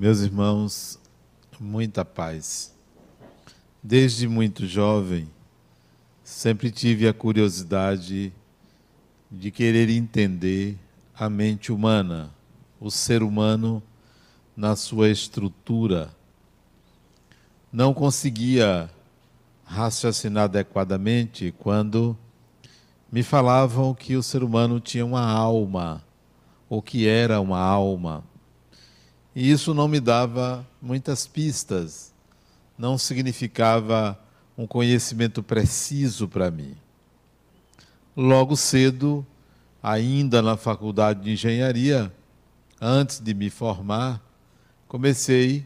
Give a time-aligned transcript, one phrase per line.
[0.00, 0.98] Meus irmãos,
[1.60, 2.74] muita paz.
[3.82, 5.28] Desde muito jovem,
[6.24, 8.32] sempre tive a curiosidade
[9.30, 10.78] de querer entender
[11.14, 12.30] a mente humana,
[12.80, 13.82] o ser humano
[14.56, 16.08] na sua estrutura.
[17.70, 18.88] Não conseguia
[19.66, 22.16] raciocinar adequadamente quando
[23.12, 26.02] me falavam que o ser humano tinha uma alma,
[26.70, 28.29] ou que era uma alma.
[29.34, 32.12] E isso não me dava muitas pistas,
[32.76, 34.18] não significava
[34.56, 36.76] um conhecimento preciso para mim.
[38.16, 39.24] Logo cedo,
[39.82, 42.12] ainda na faculdade de engenharia,
[42.80, 44.20] antes de me formar,
[44.88, 45.64] comecei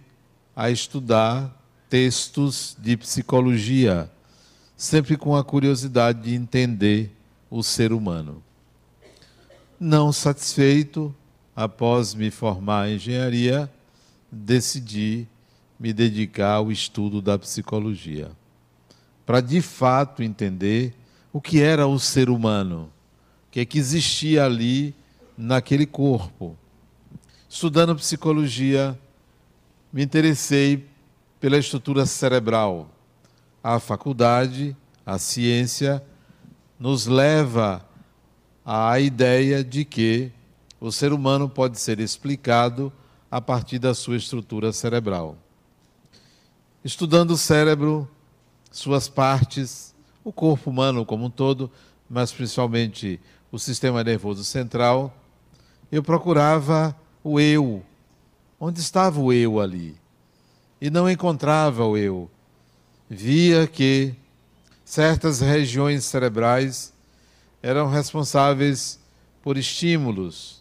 [0.55, 1.51] a estudar
[1.89, 4.11] textos de psicologia,
[4.77, 7.17] sempre com a curiosidade de entender
[7.51, 8.43] o ser humano.
[9.81, 11.15] Não satisfeito,
[11.55, 13.71] após me formar em engenharia,
[14.31, 15.29] decidi
[15.79, 18.31] me dedicar ao estudo da psicologia,
[19.27, 20.95] para de fato entender
[21.33, 22.91] o que era o ser humano,
[23.49, 24.95] o que, é que existia ali
[25.37, 26.57] naquele corpo.
[27.49, 28.99] Estudando psicologia,
[29.93, 30.87] me interessei
[31.41, 32.91] pela estrutura cerebral.
[33.63, 36.03] A faculdade, a ciência,
[36.79, 37.85] nos leva
[38.65, 40.33] à ideia de que
[40.87, 42.93] o ser humano pode ser explicado
[43.31, 45.37] a partir da sua estrutura cerebral.
[46.85, 48.09] Estudando o cérebro,
[48.71, 51.71] suas partes, o corpo humano como um todo,
[52.09, 55.17] mas principalmente o sistema nervoso central,
[55.91, 57.83] eu procurava o eu.
[58.61, 59.97] Onde estava o eu ali?
[60.85, 62.31] e não encontrava o eu.
[63.09, 64.15] Via que
[64.85, 66.93] certas regiões cerebrais
[67.63, 69.01] eram responsáveis
[69.43, 70.54] por estímulos,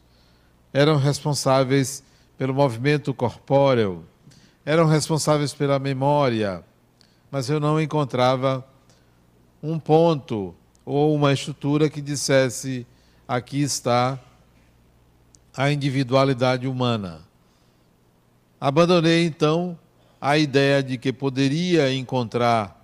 [0.73, 2.03] eram responsáveis
[2.37, 4.03] pelo movimento corpóreo,
[4.65, 6.63] eram responsáveis pela memória,
[7.29, 8.65] mas eu não encontrava
[9.61, 12.87] um ponto ou uma estrutura que dissesse:
[13.27, 14.19] aqui está
[15.55, 17.21] a individualidade humana.
[18.59, 19.77] Abandonei então
[20.19, 22.81] a ideia de que poderia encontrar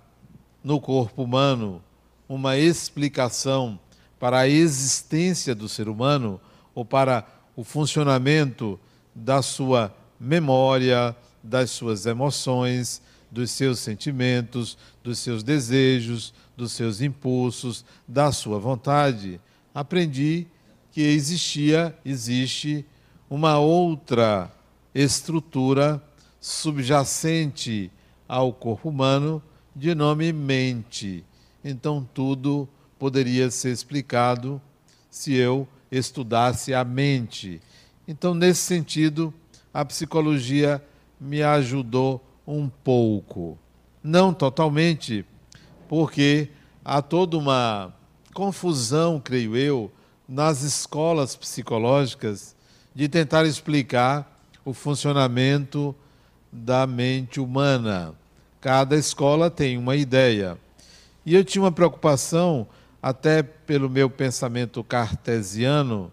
[0.62, 1.82] no corpo humano
[2.28, 3.80] uma explicação
[4.18, 6.40] para a existência do ser humano
[6.74, 7.26] ou para
[7.56, 8.78] o funcionamento
[9.14, 17.84] da sua memória, das suas emoções, dos seus sentimentos, dos seus desejos, dos seus impulsos,
[18.06, 19.40] da sua vontade.
[19.74, 20.46] Aprendi
[20.92, 22.84] que existia, existe
[23.28, 24.50] uma outra
[24.94, 26.02] estrutura
[26.40, 27.90] subjacente
[28.28, 29.42] ao corpo humano
[29.74, 31.24] de nome mente.
[31.64, 32.68] Então tudo
[32.98, 34.60] poderia ser explicado
[35.08, 37.60] se eu estudasse a mente.
[38.06, 39.32] Então, nesse sentido,
[39.72, 40.82] a psicologia
[41.20, 43.58] me ajudou um pouco.
[44.02, 45.24] Não totalmente,
[45.88, 46.48] porque
[46.84, 47.92] há toda uma
[48.32, 49.92] confusão, creio eu,
[50.28, 52.54] nas escolas psicológicas
[52.94, 55.94] de tentar explicar o funcionamento
[56.52, 58.14] da mente humana.
[58.60, 60.58] Cada escola tem uma ideia.
[61.24, 62.66] E eu tinha uma preocupação,
[63.02, 66.12] até pelo meu pensamento cartesiano,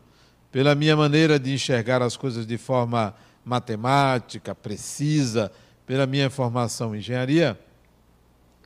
[0.52, 5.52] pela minha maneira de enxergar as coisas de forma matemática, precisa,
[5.86, 7.59] pela minha formação em engenharia,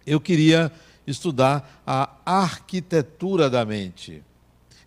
[0.05, 0.71] eu queria
[1.05, 4.23] estudar a arquitetura da mente.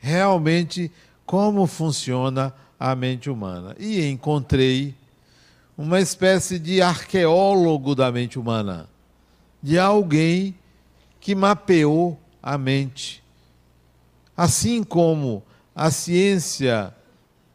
[0.01, 0.91] Realmente,
[1.25, 3.75] como funciona a mente humana.
[3.79, 4.95] E encontrei
[5.77, 8.89] uma espécie de arqueólogo da mente humana,
[9.63, 10.55] de alguém
[11.21, 13.24] que mapeou a mente.
[14.37, 15.43] Assim como
[15.75, 16.95] a ciência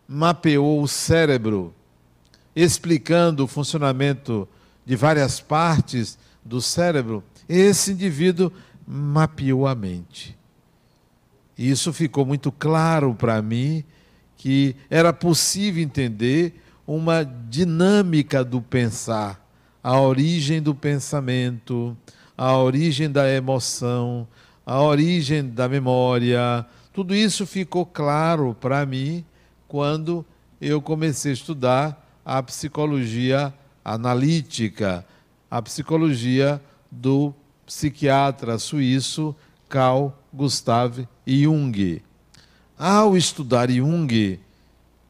[0.08, 1.74] mapeou o cérebro,
[2.56, 4.48] explicando o funcionamento
[4.86, 8.52] de várias partes do cérebro, esse indivíduo
[8.88, 10.38] mapeou a mente.
[11.58, 13.84] E isso ficou muito claro para mim
[14.38, 19.46] que era possível entender uma dinâmica do pensar,
[19.84, 21.96] a origem do pensamento,
[22.38, 24.28] a origem da emoção,
[24.66, 26.66] a origem da memória.
[27.00, 29.24] Tudo isso ficou claro para mim
[29.70, 30.26] quando
[30.60, 33.54] eu comecei a estudar a psicologia
[33.86, 35.06] analítica,
[35.50, 36.62] a psicologia
[36.92, 37.34] do
[37.66, 39.34] psiquiatra suíço
[39.70, 42.02] Carl Gustav Jung.
[42.78, 44.38] Ao estudar Jung,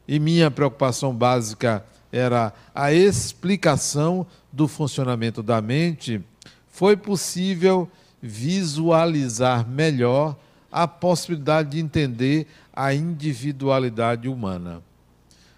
[0.06, 6.22] e minha preocupação básica era a explicação do funcionamento da mente,
[6.68, 7.90] foi possível
[8.22, 10.36] visualizar melhor
[10.70, 14.82] a possibilidade de entender a individualidade humana.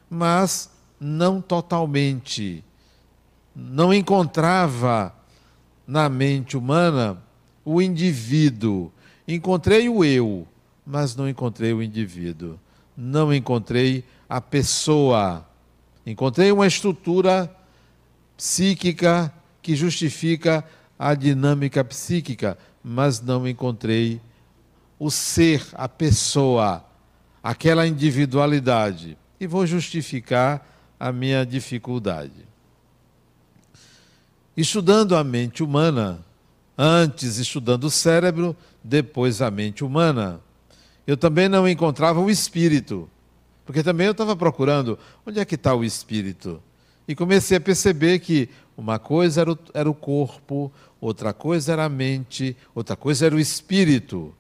[0.09, 0.71] Mas
[1.01, 2.65] não totalmente.
[3.55, 5.15] não encontrava
[5.87, 7.23] na mente humana
[7.65, 8.91] o indivíduo.
[9.29, 10.47] Encontrei o eu,
[10.87, 12.59] mas não encontrei o indivíduo.
[12.97, 15.47] Não encontrei a pessoa.
[16.07, 17.55] Encontrei uma estrutura
[18.37, 20.65] psíquica que justifica
[20.99, 24.21] a dinâmica psíquica, mas não encontrei
[25.03, 26.85] o ser, a pessoa,
[27.43, 29.19] aquela individualidade.
[29.41, 30.65] E vou justificar
[30.99, 32.47] a minha dificuldade.
[34.57, 36.25] Estudando a mente humana,
[36.79, 40.41] antes estudando o cérebro, depois a mente humana,
[41.05, 43.11] eu também não encontrava o espírito.
[43.67, 44.97] Porque também eu estava procurando
[45.27, 46.63] onde é que está o espírito.
[47.09, 50.71] E comecei a perceber que uma coisa era o, era o corpo,
[51.01, 54.33] outra coisa era a mente, outra coisa era o espírito.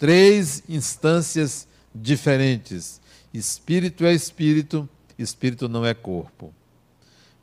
[0.00, 3.02] Três instâncias diferentes.
[3.34, 4.88] Espírito é espírito,
[5.18, 6.54] espírito não é corpo.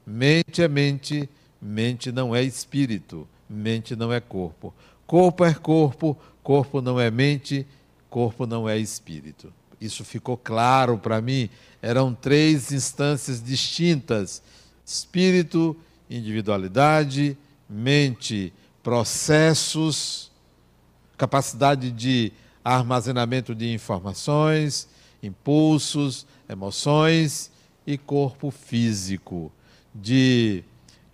[0.04, 1.30] Mente é mente,
[1.62, 4.74] mente não é espírito, mente não é corpo.
[5.06, 7.64] Corpo é corpo, corpo não é mente,
[8.10, 9.54] corpo não é espírito.
[9.80, 11.52] Isso ficou claro para mim.
[11.80, 14.42] Eram três instâncias distintas:
[14.84, 15.78] espírito,
[16.10, 17.38] individualidade,
[17.70, 18.52] mente,
[18.82, 20.32] processos,
[21.16, 22.34] capacidade de
[22.76, 24.90] armazenamento de informações,
[25.24, 27.50] impulsos, emoções
[27.86, 29.50] e corpo físico,
[29.96, 30.64] de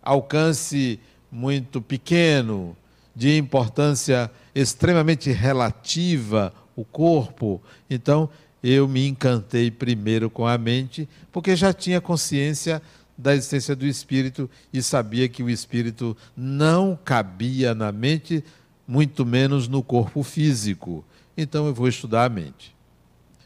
[0.01, 0.99] alcance
[1.31, 2.75] muito pequeno,
[3.15, 7.61] de importância extremamente relativa, o corpo.
[7.87, 8.27] Então,
[8.63, 12.81] eu me encantei primeiro com a mente, porque já tinha consciência
[13.15, 18.43] da existência do espírito e sabia que o espírito não cabia na mente,
[18.87, 21.05] muito menos no corpo físico.
[21.37, 22.75] Então eu vou estudar a mente.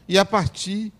[0.08, 0.92] E a partir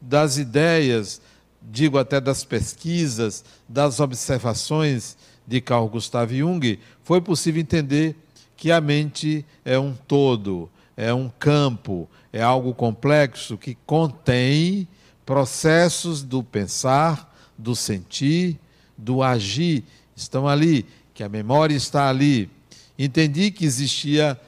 [0.00, 1.20] das ideias,
[1.62, 5.16] digo até das pesquisas, das observações
[5.46, 8.16] de Carl Gustav Jung, foi possível entender
[8.56, 14.86] que a mente é um todo, é um campo, é algo complexo que contém
[15.24, 18.58] processos do pensar, do sentir,
[18.96, 19.84] do agir,
[20.14, 22.50] estão ali, que a memória está ali.
[22.98, 24.38] Entendi que existia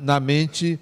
[0.00, 0.78] na mente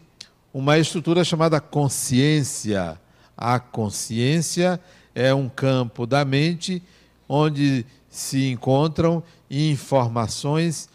[0.56, 2.99] uma estrutura chamada consciência.
[3.37, 4.81] A consciência
[5.14, 6.82] é um campo da mente
[7.29, 10.88] onde se encontram informações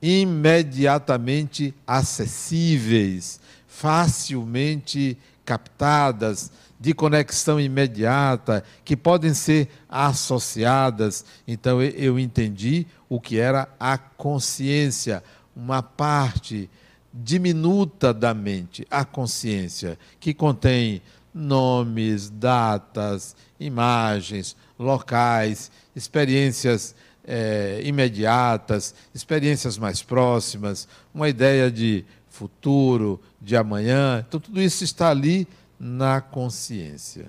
[0.00, 3.38] imediatamente acessíveis,
[3.68, 6.50] facilmente captadas,
[6.80, 11.22] de conexão imediata, que podem ser associadas.
[11.46, 15.22] Então eu entendi o que era a consciência,
[15.54, 16.70] uma parte
[17.12, 21.02] diminuta da mente, a consciência, que contém
[21.34, 26.94] nomes, datas, imagens, locais, experiências
[27.24, 34.24] é, imediatas, experiências mais próximas, uma ideia de futuro, de amanhã.
[34.26, 35.46] Então, tudo isso está ali
[35.78, 37.26] na consciência.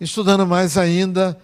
[0.00, 1.38] Estudando mais ainda,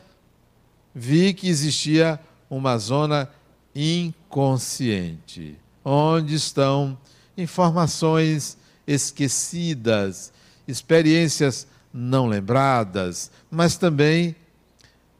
[0.95, 3.29] vi que existia uma zona
[3.75, 6.97] inconsciente, onde estão
[7.37, 10.33] informações esquecidas,
[10.67, 14.35] experiências não lembradas, mas também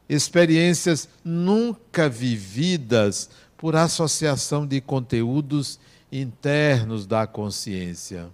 [0.07, 5.79] experiências nunca vividas por associação de conteúdos
[6.11, 8.29] internos da consciência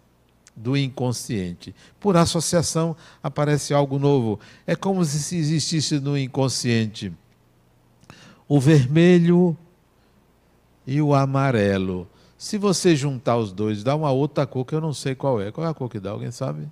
[0.56, 1.74] do inconsciente.
[2.00, 4.40] Por associação aparece algo novo.
[4.68, 7.12] É como se existisse no inconsciente
[8.48, 9.58] o vermelho
[10.86, 12.08] e o amarelo.
[12.42, 15.52] Se você juntar os dois, dá uma outra cor que eu não sei qual é.
[15.52, 16.10] Qual é a cor que dá?
[16.10, 16.68] Alguém sabe?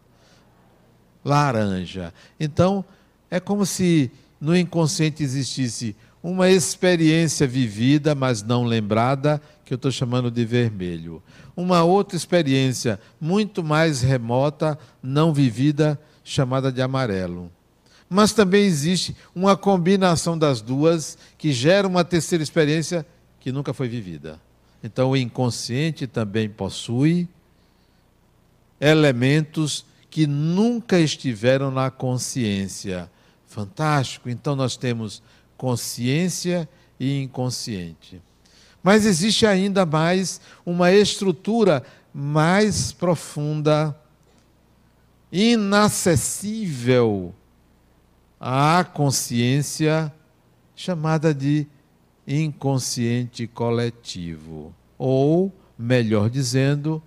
[1.24, 2.12] Laranja.
[2.40, 2.84] Então,
[3.30, 4.10] é como se
[4.42, 11.22] no inconsciente existisse uma experiência vivida, mas não lembrada, que eu estou chamando de vermelho.
[11.56, 17.52] Uma outra experiência muito mais remota, não vivida, chamada de amarelo.
[18.10, 23.06] Mas também existe uma combinação das duas que gera uma terceira experiência
[23.40, 24.49] que nunca foi vivida.
[24.84, 27.28] Então, o inconsciente também possui
[28.80, 33.12] elementos que nunca estiveram na consciência.
[33.48, 34.30] Fantástico.
[34.30, 35.22] Então, nós temos
[35.58, 36.68] consciência
[37.00, 38.22] e inconsciente.
[38.82, 41.84] Mas existe ainda mais uma estrutura
[42.14, 43.96] mais profunda,
[45.32, 47.34] inacessível
[48.40, 50.12] à consciência,
[50.76, 51.68] chamada de
[52.30, 57.02] inconsciente coletivo, ou, melhor dizendo,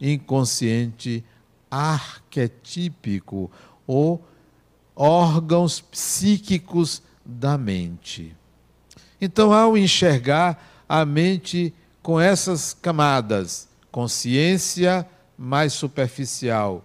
[0.00, 1.24] inconsciente
[1.70, 3.48] arquetípico,
[3.86, 4.26] ou
[4.96, 8.34] órgãos psíquicos da mente.
[9.20, 11.72] Então, ao enxergar a mente
[12.02, 15.06] com essas camadas, consciência
[15.38, 16.84] mais superficial,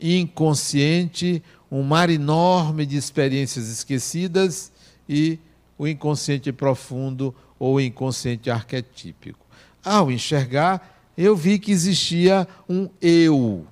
[0.00, 4.72] inconsciente, um mar enorme de experiências esquecidas
[5.08, 5.38] e
[5.78, 9.46] o inconsciente profundo ou inconsciente arquetípico.
[9.84, 13.66] Ao enxergar, eu vi que existia um eu,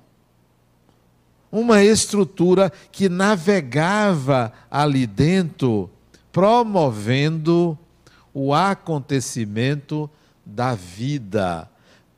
[1.51, 5.89] uma estrutura que navegava ali dentro,
[6.31, 7.77] promovendo
[8.33, 10.09] o acontecimento
[10.45, 11.69] da vida,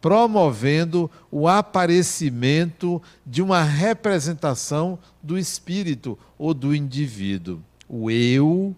[0.01, 7.61] promovendo o aparecimento de uma representação do espírito ou do indivíduo.
[7.87, 8.75] O eu,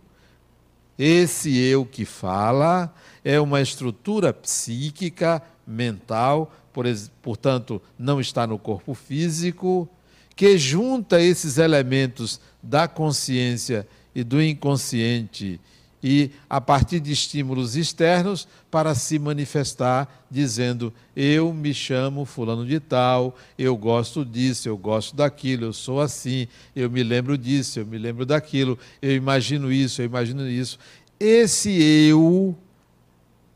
[1.04, 2.94] esse eu que fala,
[3.26, 6.86] é uma estrutura psíquica, mental, por,
[7.24, 9.90] portanto, não está no corpo físico,
[10.36, 15.60] que junta esses elementos da consciência e do inconsciente
[16.04, 22.80] e a partir de estímulos externos para se manifestar dizendo eu me chamo fulano de
[22.80, 27.86] tal, eu gosto disso, eu gosto daquilo, eu sou assim, eu me lembro disso, eu
[27.86, 30.80] me lembro daquilo, eu imagino isso, eu imagino isso.
[31.20, 32.58] Esse eu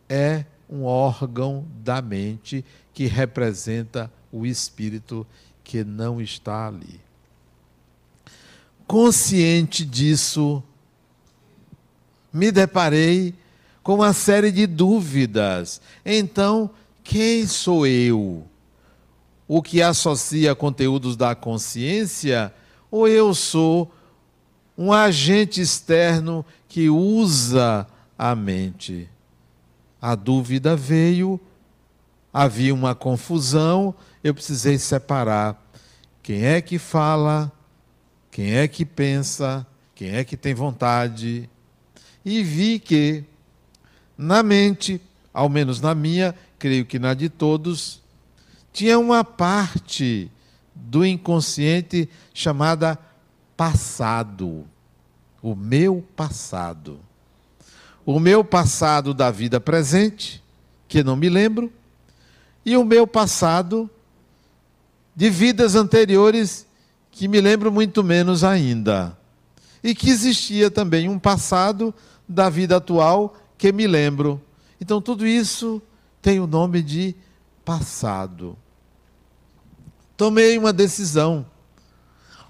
[0.07, 5.25] é um órgão da mente que representa o espírito
[5.63, 6.99] que não está ali.
[8.85, 10.61] Consciente disso,
[12.35, 13.33] me deparei
[13.81, 15.79] com uma série de dúvidas.
[16.05, 16.69] Então,
[17.01, 18.45] quem sou eu?
[19.47, 22.53] O que associa conteúdos da consciência?
[22.91, 23.89] Ou eu sou
[24.77, 27.87] um agente externo que usa
[28.17, 29.09] a mente?
[30.01, 31.39] A dúvida veio,
[32.33, 35.71] havia uma confusão, eu precisei separar
[36.21, 37.49] quem é que fala,
[38.29, 41.49] quem é que pensa, quem é que tem vontade,
[42.25, 43.23] e vi que
[44.17, 44.99] na mente,
[45.31, 48.01] ao menos na minha, creio que na de todos,
[48.73, 50.31] tinha uma parte
[50.73, 52.97] do inconsciente chamada
[53.55, 54.65] passado.
[55.41, 56.99] O meu passado.
[58.05, 60.43] O meu passado da vida presente,
[60.87, 61.71] que não me lembro,
[62.65, 63.89] e o meu passado
[65.15, 66.65] de vidas anteriores,
[67.11, 69.17] que me lembro muito menos ainda.
[69.83, 71.93] E que existia também um passado
[72.27, 74.41] da vida atual que me lembro.
[74.79, 75.81] Então, tudo isso
[76.21, 77.15] tem o nome de
[77.63, 78.57] passado.
[80.17, 81.45] Tomei uma decisão.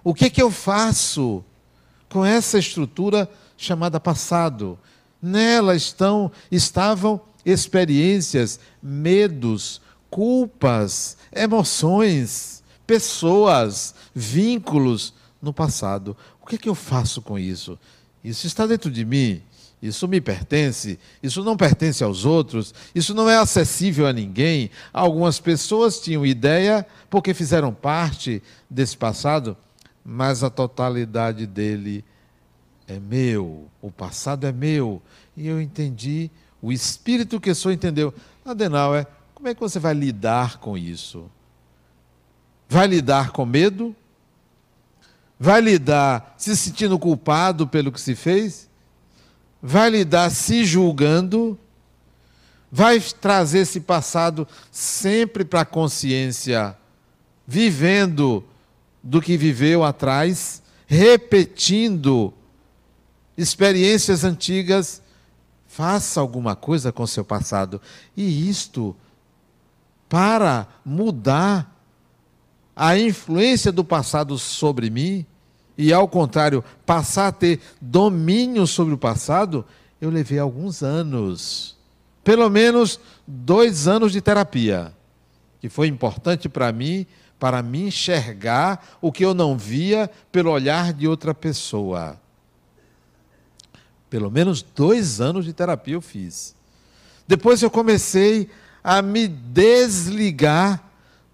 [0.03, 1.43] O que, que eu faço
[2.09, 4.77] com essa estrutura chamada passado?
[5.21, 16.15] Nela estão, estavam experiências, medos, culpas, emoções, pessoas, vínculos no passado.
[16.41, 17.77] O que, que eu faço com isso?
[18.23, 19.41] Isso está dentro de mim.
[19.81, 24.71] Isso me pertence, isso não pertence aos outros, isso não é acessível a ninguém.
[24.91, 29.55] Algumas pessoas tinham ideia porque fizeram parte desse passado,
[30.03, 32.03] mas a totalidade dele
[32.87, 35.01] é meu, o passado é meu.
[35.35, 38.13] E eu entendi, o espírito que sou entendeu.
[38.43, 41.29] Adenauer, como é que você vai lidar com isso?
[42.67, 43.95] Vai lidar com medo?
[45.39, 48.69] Vai lidar se sentindo culpado pelo que se fez?
[49.67, 51.57] Vai lidar se julgando,
[52.71, 56.77] vai trazer esse passado sempre para a consciência,
[57.47, 58.43] vivendo
[59.01, 62.31] do que viveu atrás, repetindo
[63.35, 65.01] experiências antigas.
[65.67, 67.81] Faça alguma coisa com seu passado.
[68.15, 68.95] E isto,
[70.07, 71.75] para mudar
[72.75, 75.25] a influência do passado sobre mim,
[75.77, 79.65] e, ao contrário, passar a ter domínio sobre o passado,
[79.99, 81.75] eu levei alguns anos.
[82.23, 84.93] Pelo menos dois anos de terapia,
[85.59, 87.05] que foi importante para mim,
[87.39, 92.19] para me enxergar o que eu não via pelo olhar de outra pessoa.
[94.09, 96.55] Pelo menos dois anos de terapia eu fiz.
[97.27, 98.49] Depois eu comecei
[98.83, 100.84] a me desligar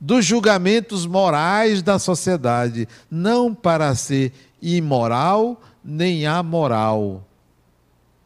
[0.02, 7.24] dos julgamentos morais da sociedade, não para ser imoral nem amoral,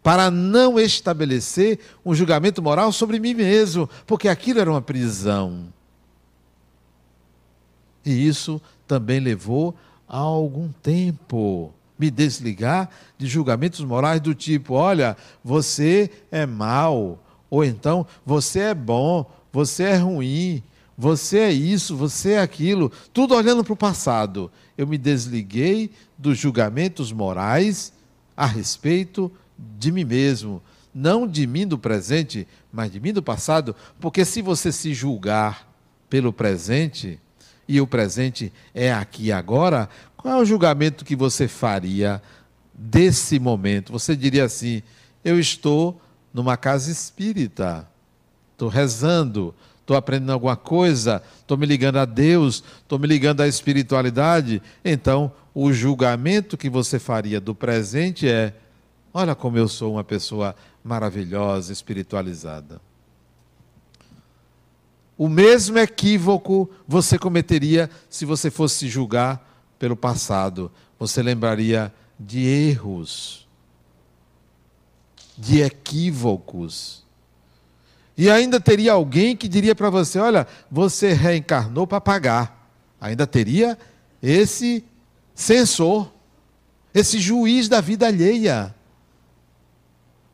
[0.02, 5.66] para não estabelecer um julgamento moral sobre mim mesmo, porque aquilo era uma prisão.
[8.06, 9.76] E isso também levou
[10.08, 17.66] a algum tempo me desligar de julgamentos morais do tipo: olha, você é mal, ou
[17.66, 20.62] então você é bom, você é ruim,
[20.98, 24.52] você é isso, você é aquilo, tudo olhando para o passado.
[24.78, 27.92] Eu me desliguei dos julgamentos morais
[28.36, 30.62] a respeito de mim mesmo,
[30.94, 35.68] não de mim do presente, mas de mim do passado, porque se você se julgar
[36.10, 37.20] pelo presente,
[37.68, 42.22] e o presente é aqui e agora, qual é o julgamento que você faria
[42.74, 43.92] desse momento?
[43.92, 44.84] Você diria assim:
[45.24, 46.00] eu estou
[46.34, 47.88] numa casa espírita,
[48.54, 49.54] estou rezando,
[49.86, 54.60] estou aprendendo alguma coisa, estou me ligando a Deus, estou me ligando à espiritualidade.
[54.84, 58.56] Então, o julgamento que você faria do presente é:
[59.14, 62.82] olha como eu sou uma pessoa maravilhosa, espiritualizada.
[65.16, 70.72] O mesmo equívoco você cometeria se você fosse julgar pelo passado.
[70.98, 73.48] Você lembraria de erros,
[75.38, 77.05] de equívocos.
[78.18, 82.70] E ainda teria alguém que diria para você: olha, você reencarnou para pagar.
[83.00, 83.78] Ainda teria
[84.22, 84.84] esse
[85.34, 86.12] censor,
[86.94, 88.74] esse juiz da vida alheia.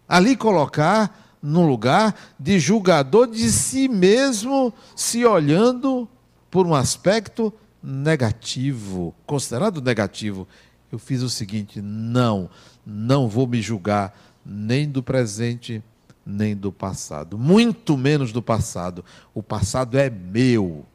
[0.08, 6.08] Ali colocar num lugar de julgador de si mesmo, se olhando
[6.52, 10.48] por um aspecto negativo, considerado negativo.
[10.92, 12.50] Eu fiz o seguinte: não,
[12.86, 15.84] não vou me julgar nem do presente,
[16.26, 19.04] nem do passado, muito menos do passado.
[19.34, 20.86] O passado é meu,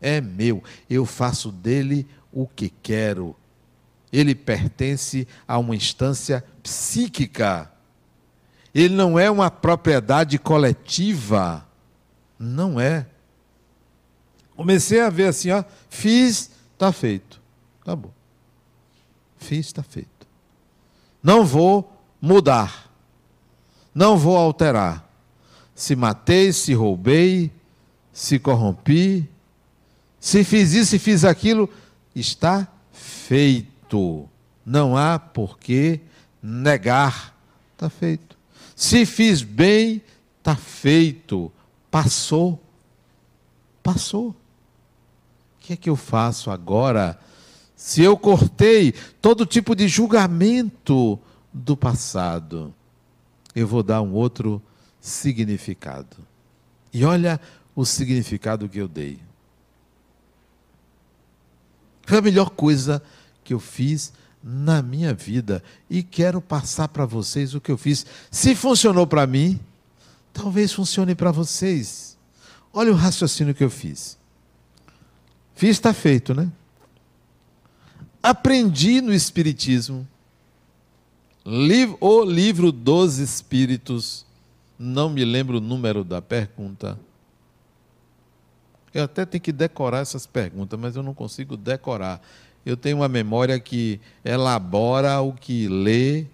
[0.00, 3.34] é meu, eu faço dele o que quero.
[4.12, 7.74] Ele pertence a uma instância psíquica
[8.74, 11.64] ele não é uma propriedade coletiva.
[12.36, 13.06] Não é.
[14.56, 17.40] Comecei a ver assim, ó, fiz, está feito.
[17.84, 18.10] Tá bom.
[19.38, 20.08] Fiz, está feito.
[21.22, 22.83] Não vou mudar.
[23.94, 25.08] Não vou alterar.
[25.74, 27.50] Se matei, se roubei,
[28.12, 29.28] se corrompi,
[30.20, 31.68] se fiz isso, se fiz aquilo,
[32.14, 34.28] está feito.
[34.64, 36.00] Não há por que
[36.42, 37.34] negar.
[37.72, 38.36] Está feito.
[38.74, 40.02] Se fiz bem,
[40.38, 41.52] está feito.
[41.90, 42.60] Passou.
[43.82, 44.28] Passou.
[44.30, 44.34] O
[45.60, 47.18] que é que eu faço agora?
[47.76, 51.18] Se eu cortei todo tipo de julgamento
[51.52, 52.74] do passado,
[53.54, 54.62] eu vou dar um outro
[55.00, 56.16] significado.
[56.92, 57.40] E olha
[57.74, 59.18] o significado que eu dei.
[62.06, 63.02] Foi a melhor coisa
[63.42, 64.12] que eu fiz
[64.42, 68.04] na minha vida e quero passar para vocês o que eu fiz.
[68.30, 69.58] Se funcionou para mim,
[70.32, 72.18] talvez funcione para vocês.
[72.72, 74.18] Olha o raciocínio que eu fiz.
[75.54, 76.50] Fiz, está feito, né?
[78.22, 80.06] Aprendi no Espiritismo,
[81.44, 84.24] o livro dos Espíritos,
[84.78, 86.98] não me lembro o número da pergunta.
[88.92, 92.20] Eu até tenho que decorar essas perguntas, mas eu não consigo decorar
[92.64, 96.24] eu tenho uma memória que elabora o que lê,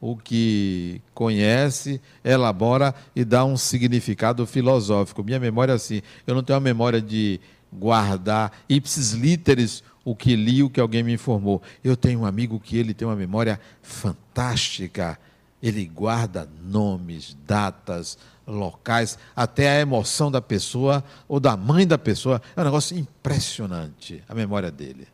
[0.00, 5.24] o que conhece, elabora e dá um significado filosófico.
[5.24, 7.40] Minha memória é assim, eu não tenho a memória de
[7.72, 11.60] guardar ipsis literis o que li, o que alguém me informou.
[11.82, 15.18] Eu tenho um amigo que ele tem uma memória fantástica.
[15.60, 18.16] Ele guarda nomes, datas,
[18.46, 22.40] locais, até a emoção da pessoa ou da mãe da pessoa.
[22.54, 25.08] É um negócio impressionante a memória dele.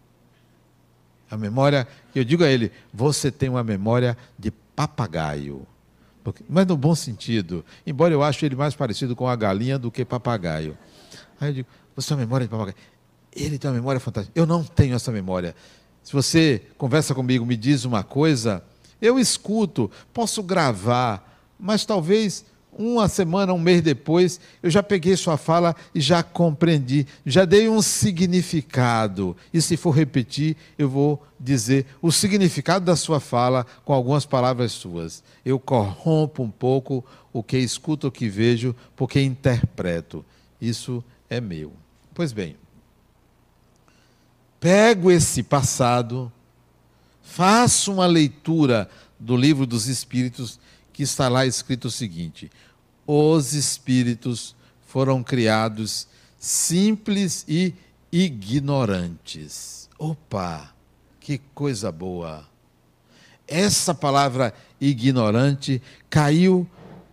[1.30, 5.66] A memória, eu digo a ele, você tem uma memória de papagaio.
[6.22, 9.90] Porque, mas no bom sentido, embora eu ache ele mais parecido com a galinha do
[9.90, 10.76] que papagaio.
[11.40, 12.76] Aí eu digo, você tem uma memória de papagaio.
[13.34, 14.38] Ele tem uma memória fantástica.
[14.38, 15.54] Eu não tenho essa memória.
[16.02, 18.62] Se você conversa comigo, me diz uma coisa,
[19.00, 22.44] eu escuto, posso gravar, mas talvez
[22.76, 27.68] uma semana, um mês depois, eu já peguei sua fala e já compreendi, já dei
[27.68, 29.36] um significado.
[29.52, 34.72] E se for repetir, eu vou dizer o significado da sua fala com algumas palavras
[34.72, 35.22] suas.
[35.44, 40.24] Eu corrompo um pouco o que escuto, o que vejo, porque interpreto.
[40.60, 41.72] Isso é meu.
[42.14, 42.56] Pois bem,
[44.62, 46.30] pego esse passado,
[47.20, 50.60] faço uma leitura do livro dos Espíritos
[50.92, 52.48] que está lá escrito o seguinte:
[53.04, 54.54] os espíritos
[54.86, 56.06] foram criados
[56.38, 57.74] simples e
[58.12, 59.90] ignorantes.
[59.98, 60.72] Opa,
[61.18, 62.46] que coisa boa!
[63.48, 66.68] Essa palavra ignorante caiu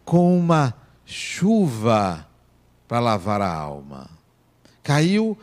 [0.06, 2.28] com uma chuva
[2.88, 4.08] para lavar a alma.
[4.84, 5.36] Caiu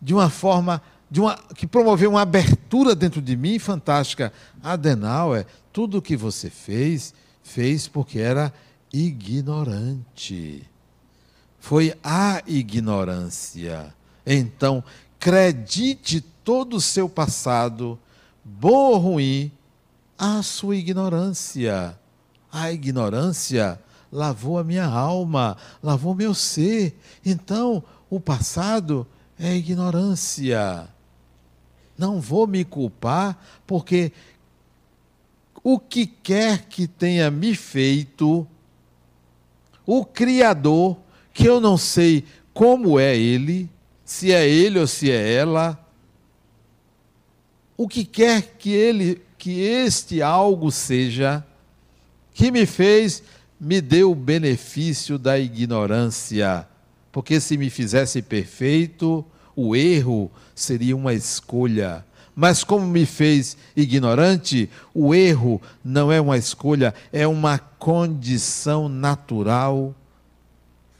[0.00, 0.80] de uma forma
[1.14, 4.32] de uma, que promoveu uma abertura dentro de mim fantástica.
[4.60, 8.52] Adenauer, tudo o que você fez fez porque era
[8.92, 10.68] ignorante.
[11.60, 13.94] Foi a ignorância.
[14.26, 14.82] Então,
[15.20, 17.96] credite todo o seu passado,
[18.44, 19.52] bom ou ruim,
[20.18, 21.96] à sua ignorância.
[22.50, 26.98] A ignorância lavou a minha alma, lavou meu ser.
[27.24, 29.06] Então, o passado
[29.38, 30.92] é ignorância.
[31.96, 34.12] Não vou me culpar, porque
[35.62, 38.46] o que quer que tenha me feito,
[39.86, 40.98] o Criador,
[41.32, 43.70] que eu não sei como é Ele,
[44.04, 45.78] se é Ele ou se é ela,
[47.76, 51.44] o que quer que Ele, que este algo seja,
[52.34, 53.22] que me fez,
[53.58, 56.68] me deu o benefício da ignorância,
[57.10, 59.24] porque se me fizesse perfeito,
[59.56, 62.04] o erro seria uma escolha.
[62.34, 69.94] Mas como me fez ignorante, o erro não é uma escolha, é uma condição natural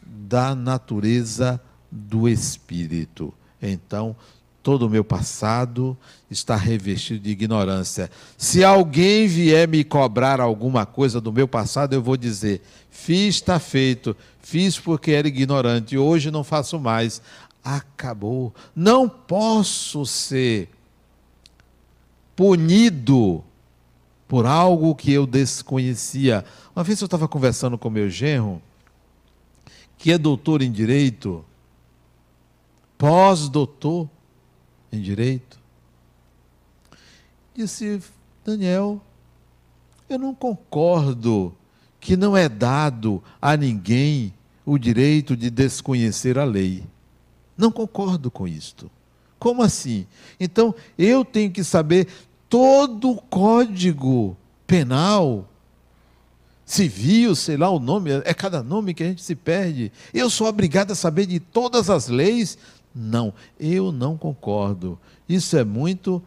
[0.02, 3.34] da natureza do espírito.
[3.60, 4.14] Então,
[4.62, 5.96] todo o meu passado
[6.30, 8.10] está revestido de ignorância.
[8.36, 13.58] Se alguém vier me cobrar alguma coisa do meu passado, eu vou dizer: fiz, está
[13.58, 17.20] feito, fiz porque era ignorante, hoje não faço mais
[17.64, 18.54] acabou.
[18.76, 20.68] Não posso ser
[22.36, 23.42] punido
[24.28, 26.44] por algo que eu desconhecia.
[26.74, 28.60] Uma vez eu estava conversando com meu genro,
[29.96, 31.44] que é doutor em direito,
[32.98, 34.08] pós-doutor
[34.92, 35.58] em direito.
[37.54, 38.02] Disse,
[38.44, 39.00] Daniel,
[40.08, 41.54] eu não concordo
[42.00, 44.34] que não é dado a ninguém
[44.66, 46.84] o direito de desconhecer a lei.
[47.56, 48.90] Não concordo com isto.
[49.38, 50.06] Como assim?
[50.38, 52.08] Então, eu tenho que saber
[52.48, 54.36] todo o código
[54.66, 55.48] penal,
[56.64, 59.92] civil, sei lá o nome, é cada nome que a gente se perde.
[60.12, 62.56] Eu sou obrigado a saber de todas as leis?
[62.94, 64.98] Não, eu não concordo.
[65.28, 66.22] Isso é muito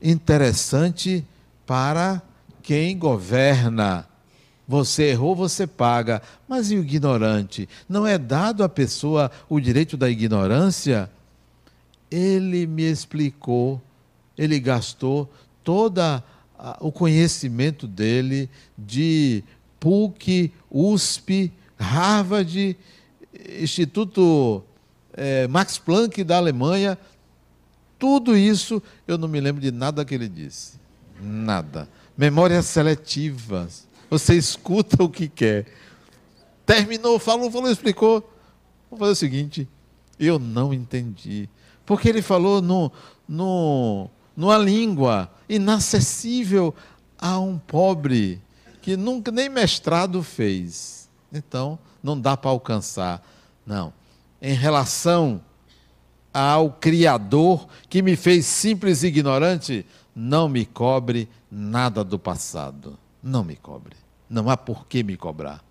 [0.00, 1.24] interessante
[1.66, 2.22] para
[2.62, 4.06] quem governa
[4.66, 6.20] você errou, você paga.
[6.48, 7.68] Mas e o ignorante?
[7.88, 11.10] Não é dado à pessoa o direito da ignorância?
[12.10, 13.80] Ele me explicou,
[14.36, 15.30] ele gastou
[15.62, 16.00] todo
[16.80, 19.44] o conhecimento dele de
[19.78, 22.76] PUC, USP, Harvard,
[23.60, 24.64] Instituto
[25.12, 26.98] é, Max Planck da Alemanha.
[27.98, 30.74] Tudo isso eu não me lembro de nada que ele disse.
[31.20, 31.88] Nada.
[32.16, 35.66] Memórias seletivas você escuta o que quer.
[36.64, 38.28] Terminou, falou, falou, explicou.
[38.90, 39.68] Vou fazer o seguinte:
[40.18, 41.48] eu não entendi.
[41.84, 42.90] Porque ele falou no,
[43.28, 46.74] no, numa língua inacessível
[47.18, 48.40] a um pobre
[48.82, 51.08] que nunca nem mestrado fez.
[51.32, 53.24] Então, não dá para alcançar.
[53.64, 53.92] Não.
[54.40, 55.40] Em relação
[56.32, 63.42] ao Criador que me fez simples e ignorante, não me cobre nada do passado não
[63.42, 63.96] me cobre.
[64.30, 65.62] Não há por que me cobrar.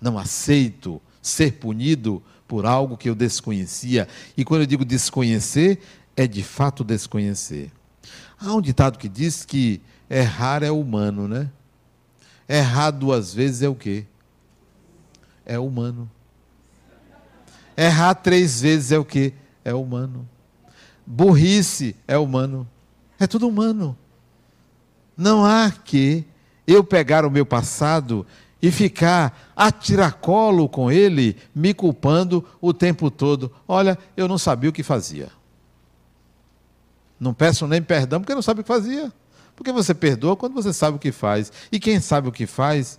[0.00, 4.08] Não aceito ser punido por algo que eu desconhecia.
[4.36, 5.80] E quando eu digo desconhecer,
[6.16, 7.70] é de fato desconhecer.
[8.38, 11.50] Há um ditado que diz que errar é humano, né?
[12.48, 14.04] Errar duas vezes é o quê?
[15.44, 16.10] É humano.
[17.76, 19.32] Errar três vezes é o quê?
[19.64, 20.28] É humano.
[21.06, 22.68] Burrice é humano.
[23.18, 23.96] É tudo humano.
[25.16, 26.24] Não há que
[26.66, 28.26] eu pegar o meu passado
[28.60, 33.52] e ficar a tiracolo com ele, me culpando o tempo todo.
[33.68, 35.28] Olha, eu não sabia o que fazia.
[37.18, 39.12] Não peço nem perdão porque não sabe o que fazia.
[39.54, 41.50] Porque você perdoa quando você sabe o que faz.
[41.72, 42.98] E quem sabe o que faz,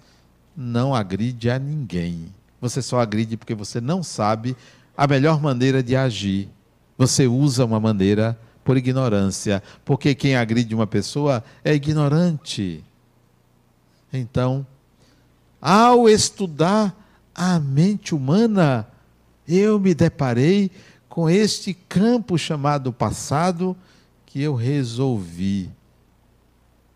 [0.55, 2.33] não agride a ninguém.
[2.59, 4.57] Você só agride porque você não sabe
[4.95, 6.49] a melhor maneira de agir.
[6.97, 9.61] Você usa uma maneira por ignorância.
[9.85, 12.83] Porque quem agride uma pessoa é ignorante.
[14.17, 14.65] Então,
[15.61, 16.95] ao estudar
[17.33, 18.87] a mente humana,
[19.47, 20.71] eu me deparei
[21.07, 23.75] com este campo chamado passado
[24.25, 25.69] que eu resolvi.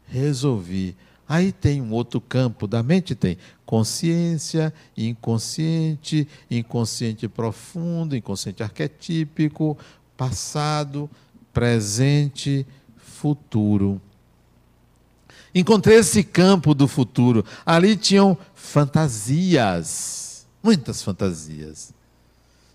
[0.07, 0.95] Resolvi.
[1.27, 9.77] Aí tem um outro campo da mente, tem consciência, inconsciente, inconsciente profundo, inconsciente arquetípico,
[10.17, 11.09] passado,
[11.53, 12.65] presente,
[12.97, 14.01] futuro.
[15.53, 17.45] Encontrei esse campo do futuro.
[17.65, 21.93] Ali tinham fantasias, muitas fantasias.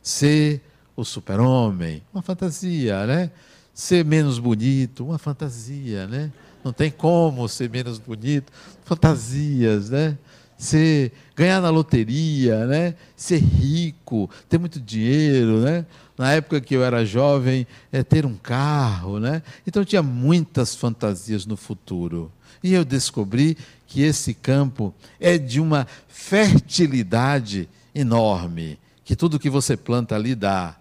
[0.02, 0.60] Ser
[0.94, 3.30] o super-homem, uma fantasia, né?
[3.74, 6.32] Ser menos bonito, uma fantasia, né?
[6.64, 8.52] Não tem como ser menos bonito,
[8.84, 10.16] fantasias, né?
[10.56, 12.94] ser ganhar na loteria, né?
[13.14, 15.84] Ser rico, ter muito dinheiro, né?
[16.16, 19.42] Na época que eu era jovem, é ter um carro, né?
[19.66, 22.32] Então tinha muitas fantasias no futuro.
[22.66, 29.76] E eu descobri que esse campo é de uma fertilidade enorme, que tudo que você
[29.76, 30.74] planta ali dá,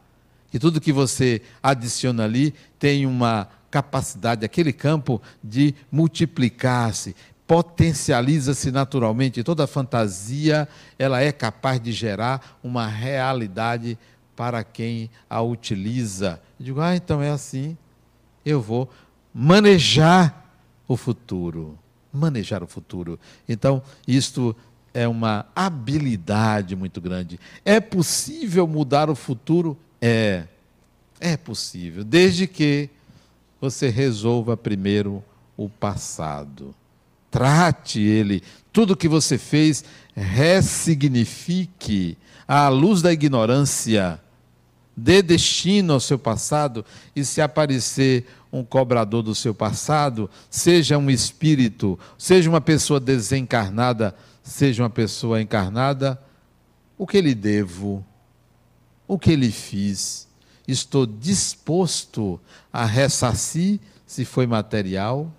[0.50, 9.44] que tudo que você adiciona ali tem uma capacidade, aquele campo, de multiplicar-se, potencializa-se naturalmente.
[9.44, 10.68] Toda fantasia,
[10.98, 13.96] ela é capaz de gerar uma realidade
[14.36, 16.42] para quem a utiliza.
[16.60, 17.78] Eu digo, ah, então é assim.
[18.44, 18.90] Eu vou
[19.32, 20.45] manejar
[20.88, 21.78] o futuro.
[22.12, 23.20] Manejar o futuro.
[23.48, 24.56] Então, isto
[24.94, 27.40] é uma habilidade muito grande.
[27.64, 29.78] É possível mudar o futuro?
[30.02, 30.44] É.
[31.20, 32.90] É possível, desde que
[33.60, 35.24] você resolva primeiro
[35.58, 36.76] o passado
[37.36, 38.42] trate ele.
[38.72, 39.84] Tudo que você fez,
[40.16, 42.18] ressignifique
[42.48, 44.22] à luz da ignorância.
[44.96, 51.10] Dê destino ao seu passado e se aparecer um cobrador do seu passado, seja um
[51.10, 56.18] espírito, seja uma pessoa desencarnada, seja uma pessoa encarnada,
[56.98, 58.06] o que lhe devo?
[59.06, 60.26] O que lhe fiz?
[60.66, 62.40] Estou disposto
[62.72, 65.30] a ressarcir se foi material?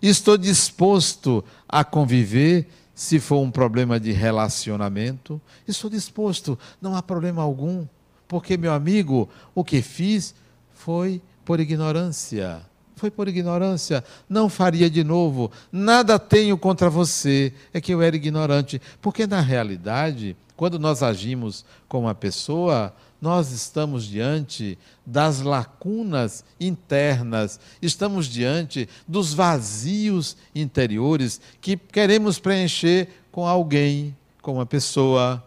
[0.00, 5.40] Estou disposto a conviver se for um problema de relacionamento.
[5.66, 7.84] Estou disposto, não há problema algum,
[8.28, 10.34] porque, meu amigo, o que fiz
[10.72, 12.60] foi por ignorância.
[12.96, 14.02] Foi por ignorância.
[14.28, 15.50] Não faria de novo.
[15.70, 17.52] Nada tenho contra você.
[17.72, 18.82] É que eu era ignorante.
[19.00, 27.60] Porque, na realidade, quando nós agimos com uma pessoa, nós estamos diante das lacunas internas,
[27.80, 35.44] estamos diante dos vazios interiores que queremos preencher com alguém, com uma pessoa,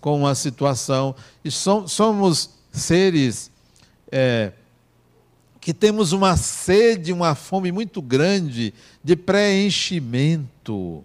[0.00, 1.14] com uma situação.
[1.44, 3.50] E somos seres
[4.10, 4.52] é,
[5.62, 11.02] que temos uma sede, uma fome muito grande de preenchimento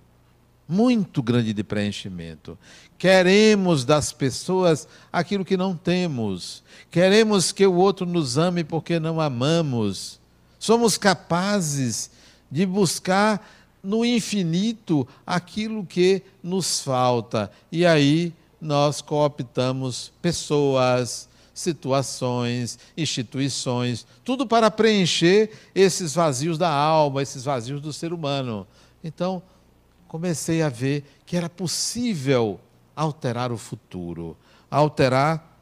[0.68, 2.58] muito grande de preenchimento.
[2.98, 6.64] Queremos das pessoas aquilo que não temos.
[6.92, 10.20] Queremos que o outro nos ame porque não amamos.
[10.60, 12.10] Somos capazes
[12.52, 13.48] de buscar
[13.82, 17.50] no infinito aquilo que nos falta.
[17.72, 27.44] E aí nós cooptamos pessoas, situações, instituições, tudo para preencher esses vazios da alma, esses
[27.44, 28.68] vazios do ser humano.
[29.04, 29.42] Então,
[30.08, 32.60] comecei a ver que era possível
[32.96, 34.38] alterar o futuro,
[34.70, 35.60] alterar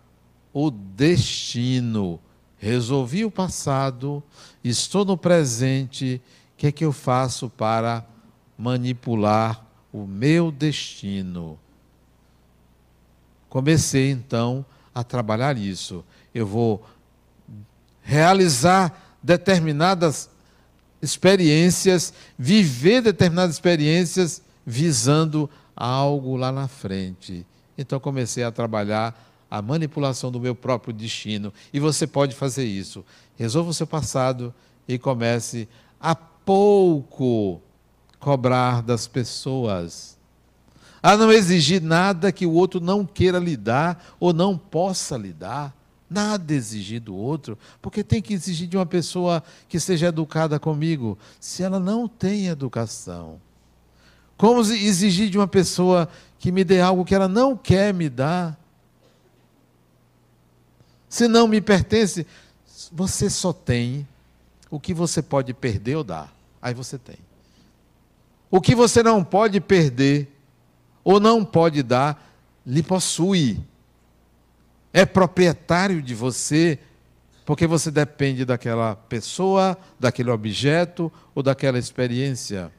[0.54, 2.20] o destino.
[2.58, 4.22] Resolvi o passado,
[4.64, 6.22] estou no presente,
[6.54, 8.06] o que é que eu faço para
[8.58, 11.58] manipular o meu destino?
[13.48, 16.06] Comecei então a trabalhar isso.
[16.34, 16.88] Eu vou
[18.02, 20.30] realizar determinadas
[21.02, 27.46] experiências, viver determinadas experiências visando algo lá na frente.
[27.78, 31.54] Então comecei a trabalhar a manipulação do meu próprio destino.
[31.74, 33.04] E você pode fazer isso.
[33.36, 34.54] Resolva o seu passado
[34.88, 35.68] e comece
[36.00, 37.62] a pouco
[38.20, 40.15] cobrar das pessoas.
[41.06, 45.32] A não exigir nada que o outro não queira lhe dar ou não possa lhe
[45.32, 45.72] dar.
[46.10, 51.16] Nada exigir do outro, porque tem que exigir de uma pessoa que seja educada comigo,
[51.40, 53.40] se ela não tem educação.
[54.36, 58.60] Como exigir de uma pessoa que me dê algo que ela não quer me dar?
[61.08, 62.26] Se não me pertence,
[62.92, 64.08] você só tem
[64.72, 66.36] o que você pode perder ou dar.
[66.60, 67.18] Aí você tem.
[68.50, 70.35] O que você não pode perder
[71.06, 72.22] ou não pode dar,
[72.66, 73.64] lhe possui
[74.96, 76.80] é proprietário de você,
[77.46, 82.72] porque você depende daquela pessoa, daquele objeto ou daquela experiência.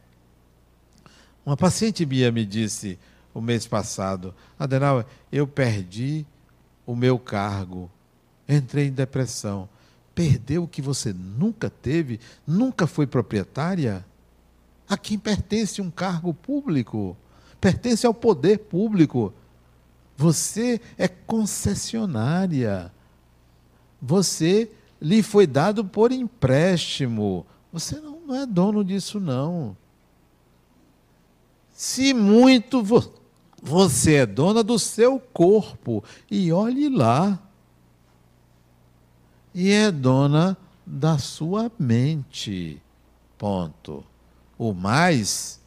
[1.45, 2.99] Uma paciente minha me disse
[3.35, 6.25] o mês passado: Adenauer, eu perdi
[6.87, 7.91] o meu cargo,
[8.49, 9.69] entrei em depressão.
[10.15, 14.03] Perdeu o que você nunca teve, nunca foi proprietária?
[14.89, 17.15] A quem pertence um cargo público?
[17.66, 19.35] Pertence ao poder público.
[20.16, 22.92] Você é concessionária.
[24.00, 24.70] Você
[25.02, 27.44] lhe foi dado por empréstimo.
[27.72, 29.76] Você não, não é dono disso, não.
[31.72, 32.85] Se muito,
[33.61, 36.05] você é dona do seu corpo.
[36.31, 37.37] E olhe lá.
[39.52, 42.81] E é dona da sua mente.
[43.37, 44.05] Ponto.
[44.57, 45.65] O mais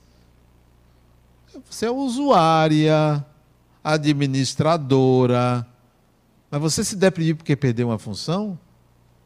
[1.70, 3.26] Você é usuária,
[3.84, 5.66] administradora.
[6.52, 8.58] Mas você se deprimiu porque perdeu uma função?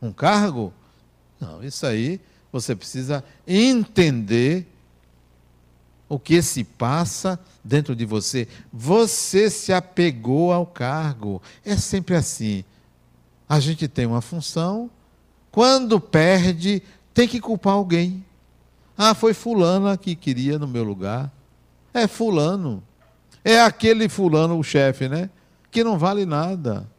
[0.01, 0.73] Um cargo?
[1.39, 2.19] Não, isso aí
[2.51, 4.67] você precisa entender
[6.07, 8.47] o que se passa dentro de você.
[8.71, 11.41] Você se apegou ao cargo.
[11.65, 12.63] É sempre assim.
[13.49, 14.89] A gente tem uma função,
[15.51, 16.81] quando perde,
[17.13, 18.23] tem que culpar alguém.
[18.97, 21.31] Ah, foi fulana que queria no meu lugar.
[21.93, 22.83] É fulano.
[23.43, 25.29] É aquele fulano, o chefe, né?
[25.69, 26.89] Que não vale nada.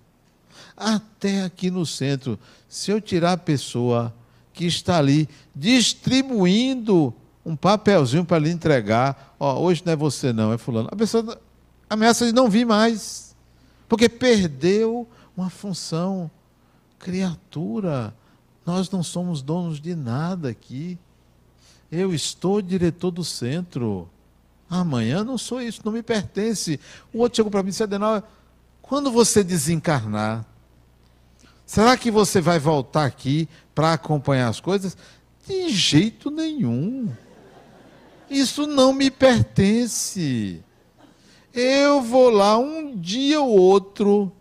[0.77, 4.15] Até aqui no centro, se eu tirar a pessoa
[4.53, 10.53] que está ali distribuindo um papelzinho para lhe entregar, ó, hoje não é você não,
[10.53, 10.89] é fulano.
[10.91, 11.41] A pessoa
[11.89, 13.35] ameaça de não vir mais,
[13.89, 16.31] porque perdeu uma função.
[16.99, 18.15] Criatura,
[18.65, 20.99] nós não somos donos de nada aqui.
[21.93, 24.09] Eu estou diretor do centro.
[24.69, 26.81] Amanhã não sou isso, não me pertence.
[27.13, 28.23] O outro chegou para mim e disse, Adenal,
[28.83, 30.45] quando você desencarnar,
[31.65, 34.97] será que você vai voltar aqui para acompanhar as coisas?
[35.47, 37.11] De jeito nenhum.
[38.29, 40.63] Isso não me pertence.
[41.53, 44.33] Eu vou lá um dia ou outro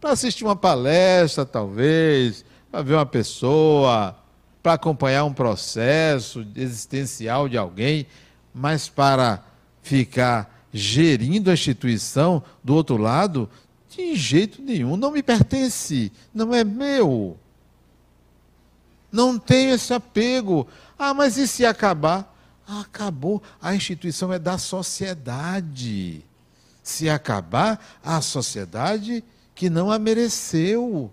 [0.00, 4.16] para assistir uma palestra, talvez, para ver uma pessoa,
[4.62, 8.06] para acompanhar um processo existencial de alguém,
[8.58, 9.44] mas para
[9.82, 13.50] ficar gerindo a instituição do outro lado,
[13.90, 17.36] de jeito nenhum, não me pertence, não é meu.
[19.12, 20.66] Não tenho esse apego.
[20.98, 22.34] Ah, mas e se acabar?
[22.66, 23.42] acabou.
[23.60, 26.24] A instituição é da sociedade.
[26.82, 29.22] Se acabar, a sociedade
[29.54, 31.12] que não a mereceu.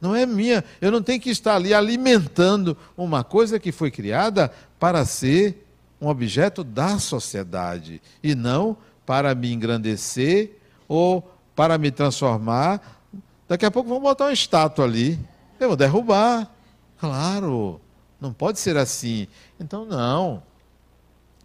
[0.00, 0.64] Não é minha.
[0.80, 5.66] Eu não tenho que estar ali alimentando uma coisa que foi criada para ser
[6.00, 10.58] um objeto da sociedade e não para me engrandecer
[10.88, 13.02] ou para me transformar.
[13.48, 15.18] Daqui a pouco vão botar uma estátua ali.
[15.58, 16.50] Eu vou derrubar.
[16.98, 17.80] Claro,
[18.20, 19.26] não pode ser assim.
[19.58, 20.42] Então, não.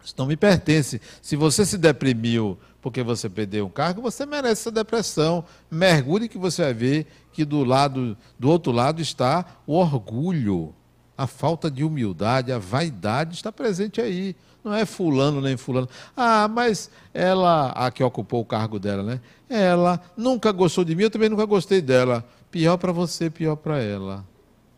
[0.04, 1.00] Isso não me pertence.
[1.20, 5.44] Se você se deprimiu porque você perdeu um cargo, você merece essa depressão.
[5.68, 10.72] Mergulhe que você vai ver que do lado, do outro lado está o orgulho,
[11.16, 14.36] a falta de humildade, a vaidade está presente aí.
[14.62, 15.88] Não é fulano nem fulano.
[16.16, 19.20] Ah, mas ela, a que ocupou o cargo dela, né?
[19.48, 22.24] Ela nunca gostou de mim, eu também nunca gostei dela.
[22.50, 24.24] Pior para você, pior para ela.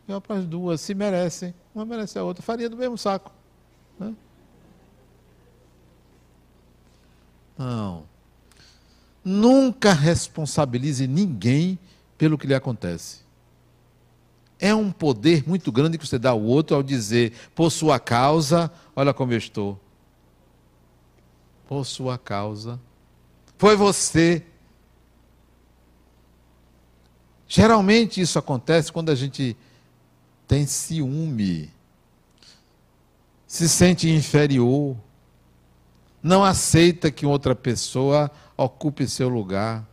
[0.05, 1.53] Pior para as duas, se merecem.
[1.73, 2.43] Uma merece a outra.
[2.43, 3.31] Faria do mesmo saco.
[3.99, 4.13] Né?
[7.57, 8.03] Não.
[9.23, 11.77] Nunca responsabilize ninguém
[12.17, 13.28] pelo que lhe acontece.
[14.59, 18.71] É um poder muito grande que você dá ao outro ao dizer, por sua causa,
[18.95, 19.79] olha como eu estou.
[21.67, 22.79] Por sua causa.
[23.57, 24.43] Foi você.
[27.47, 29.55] Geralmente isso acontece quando a gente
[30.47, 31.71] tem ciúme,
[33.47, 34.95] se sente inferior
[36.21, 39.87] não aceita que outra pessoa ocupe seu lugar,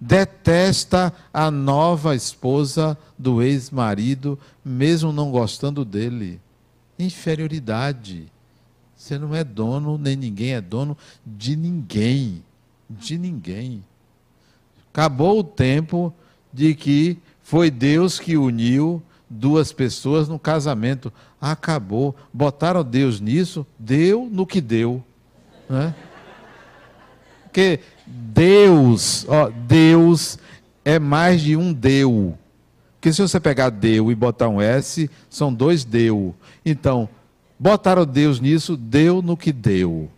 [0.00, 6.40] detesta a nova esposa do ex-marido, mesmo não gostando dele.
[6.98, 8.30] Inferioridade.
[8.96, 12.42] Você não é dono, nem ninguém é dono de ninguém.
[12.88, 13.84] De ninguém.
[14.92, 16.14] Acabou o tempo
[16.52, 21.12] de que foi Deus que uniu duas pessoas no casamento.
[21.40, 22.16] Acabou.
[22.32, 25.04] Botaram Deus nisso, deu no que deu.
[25.68, 25.94] Né?
[27.44, 30.38] Porque Deus, ó, Deus
[30.84, 32.38] é mais de um deu.
[32.94, 36.34] Porque se você pegar deu e botar um S, são dois deu.
[36.64, 37.08] Então,
[37.58, 40.10] botaram Deus nisso, deu no que deu.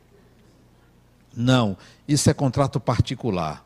[1.35, 3.65] Não, isso é contrato particular.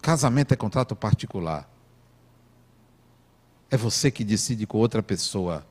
[0.00, 1.68] Casamento é contrato particular.
[3.70, 5.64] É você que decide com outra pessoa.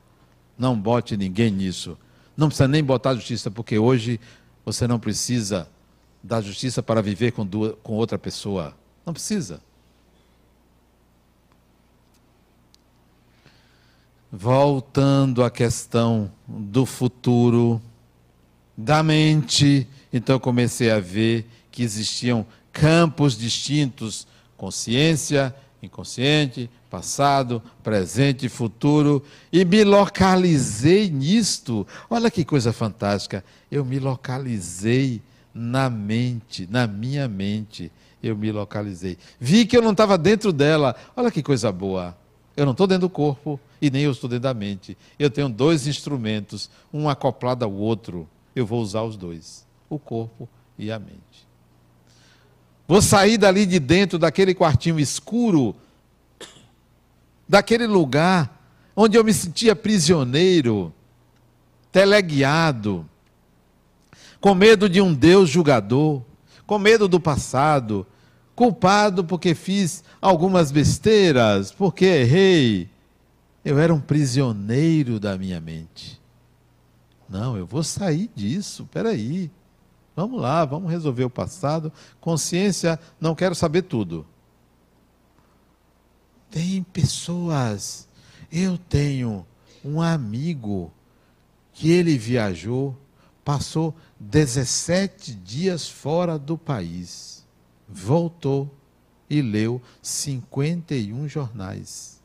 [0.56, 1.98] Não bote ninguém nisso.
[2.36, 4.18] Não precisa nem botar justiça, porque hoje
[4.64, 5.68] você não precisa
[6.22, 8.76] da justiça para viver com, duas, com outra pessoa.
[9.04, 9.60] Não precisa.
[14.30, 17.82] Voltando à questão do futuro,
[18.76, 28.48] da mente, então comecei a ver que existiam campos distintos: consciência, inconsciente, passado, presente e
[28.48, 31.86] futuro, e me localizei nisto.
[32.08, 33.44] Olha que coisa fantástica.
[33.70, 35.20] Eu me localizei
[35.54, 37.90] na mente, na minha mente.
[38.22, 39.18] Eu me localizei.
[39.40, 40.94] Vi que eu não estava dentro dela.
[41.16, 42.16] Olha que coisa boa.
[42.56, 44.96] Eu não estou dentro do corpo e nem eu estou dentro da mente.
[45.18, 48.28] Eu tenho dois instrumentos, um acoplado ao outro.
[48.54, 50.48] Eu vou usar os dois, o corpo
[50.78, 51.48] e a mente.
[52.86, 55.74] Vou sair dali de dentro daquele quartinho escuro,
[57.48, 58.62] daquele lugar
[58.94, 60.92] onde eu me sentia prisioneiro,
[61.90, 63.08] teleguiado,
[64.42, 66.20] com medo de um Deus julgador,
[66.66, 68.04] com medo do passado,
[68.56, 72.90] culpado porque fiz algumas besteiras, porque errei.
[73.64, 76.20] Eu era um prisioneiro da minha mente.
[77.28, 79.48] Não, eu vou sair disso, peraí.
[80.16, 81.92] Vamos lá, vamos resolver o passado.
[82.20, 84.26] Consciência, não quero saber tudo.
[86.50, 88.08] Tem pessoas.
[88.50, 89.46] Eu tenho
[89.84, 90.92] um amigo
[91.72, 92.98] que ele viajou,
[93.44, 97.44] passou 17 dias fora do país,
[97.88, 98.72] voltou
[99.28, 102.20] e leu 51 jornais.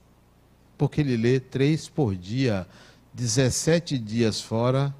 [0.77, 2.67] Porque ele lê três por dia,
[3.13, 4.93] 17 dias fora.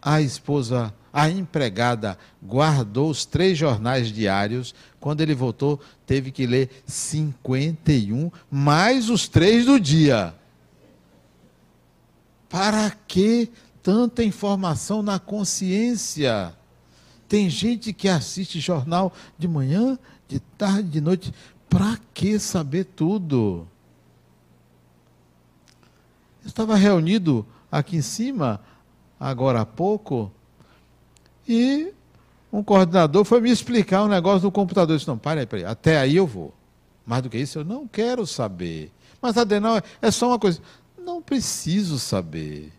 [0.00, 4.74] A esposa a empregada guardou os três jornais diários.
[4.98, 10.34] Quando ele voltou, teve que ler 51, mais os três do dia.
[12.48, 13.50] Para que
[13.82, 16.54] tanta informação na consciência?
[17.28, 21.34] Tem gente que assiste jornal de manhã, de tarde, de noite.
[21.68, 23.66] Para que saber tudo?
[26.42, 28.60] Eu estava reunido aqui em cima,
[29.18, 30.30] agora há pouco,
[31.48, 31.92] e
[32.52, 34.94] um coordenador foi me explicar um negócio do computador.
[34.94, 36.52] Eu disse, não, pare até aí eu vou.
[37.06, 38.92] Mais do que isso, eu não quero saber.
[39.20, 40.60] Mas, Adenal, é só uma coisa.
[40.98, 42.72] Não preciso saber.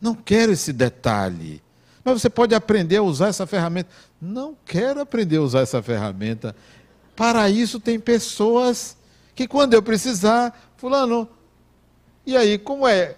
[0.00, 1.62] Não quero esse detalhe.
[2.04, 3.90] Mas você pode aprender a usar essa ferramenta.
[4.20, 6.54] Não quero aprender a usar essa ferramenta.
[7.14, 8.96] Para isso, tem pessoas
[9.34, 11.28] que, quando eu precisar, Fulano,
[12.26, 13.16] e aí, como é?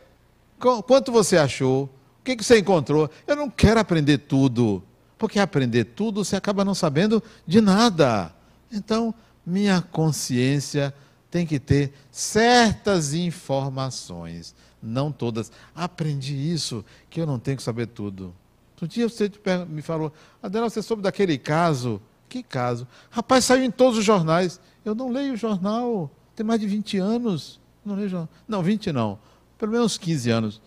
[0.59, 1.85] Quanto você achou?
[2.21, 3.11] O que, você encontrou?
[3.27, 4.83] Eu não quero aprender tudo.
[5.17, 8.33] Porque aprender tudo você acaba não sabendo de nada.
[8.71, 9.15] Então,
[9.45, 10.95] minha consciência
[11.31, 15.51] tem que ter certas informações, não todas.
[15.75, 18.35] Aprendi isso, que eu não tenho que saber tudo.
[18.81, 19.31] Um dia você
[19.69, 20.13] me falou,
[20.43, 22.01] Adela, você soube daquele caso?
[22.29, 22.87] Que caso?
[23.11, 24.61] Rapaz, saiu em todos os jornais.
[24.85, 27.61] Eu não leio jornal, tem mais de 20 anos.
[27.85, 28.29] Não leio jornal.
[28.47, 29.19] Não, 20 não.
[29.57, 30.61] Pelo menos 15 anos.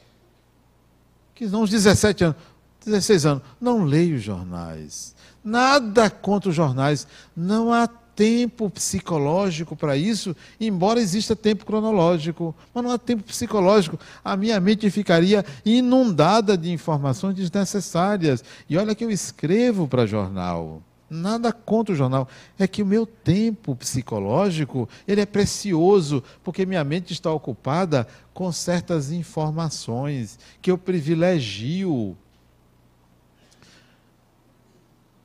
[1.35, 2.35] 15, não, uns 17 anos.
[2.83, 5.15] 16 anos, não leio jornais.
[5.43, 7.07] Nada contra os jornais.
[7.35, 13.99] Não há tempo psicológico para isso, embora exista tempo cronológico, mas não há tempo psicológico.
[14.23, 18.43] A minha mente ficaria inundada de informações desnecessárias.
[18.69, 20.81] E olha que eu escrevo para jornal.
[21.09, 22.25] Nada contra o jornal,
[22.57, 28.49] é que o meu tempo psicológico, ele é precioso, porque minha mente está ocupada com
[28.49, 32.15] certas informações que eu privilegio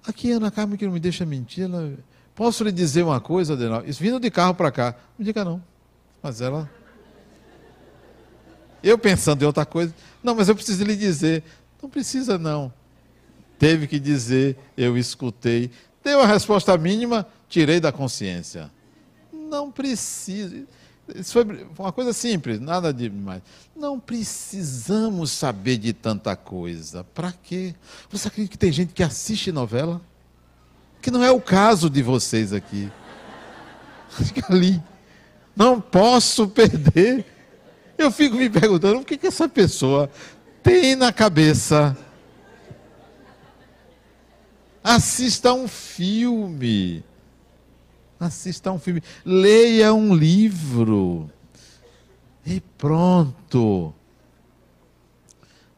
[0.07, 1.93] Aqui Ana Carmen que não me deixa mentir, ela...
[2.37, 3.83] posso lhe dizer uma coisa, Adenal?
[3.85, 5.61] Isso vindo de carro para cá, não diga não.
[6.23, 6.71] Mas ela.
[8.83, 11.43] Eu pensando em outra coisa, não, mas eu preciso lhe dizer.
[11.83, 12.73] Não precisa não.
[13.59, 15.71] Teve que dizer, eu escutei.
[16.05, 18.71] Deu a resposta mínima, tirei da consciência.
[19.33, 20.65] Não precisa.
[21.15, 23.41] Isso foi uma coisa simples, nada de mais.
[23.75, 27.03] Não precisamos saber de tanta coisa.
[27.03, 27.75] Para quê?
[28.11, 30.01] Você acredita que tem gente que assiste novela?
[31.01, 32.91] Que não é o caso de vocês aqui.
[34.09, 34.83] Fica ali.
[35.55, 37.25] Não posso perder.
[37.97, 40.11] Eu fico me perguntando o que, que essa pessoa
[40.63, 41.97] tem na cabeça.
[44.85, 47.03] Assista um filme
[48.19, 51.31] Assista a um filme, leia um livro.
[52.45, 53.95] E pronto.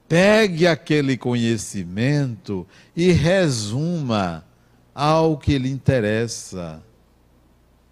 [0.08, 2.66] Pegue aquele conhecimento
[2.96, 4.44] e resuma
[4.99, 6.82] ao que lhe interessa,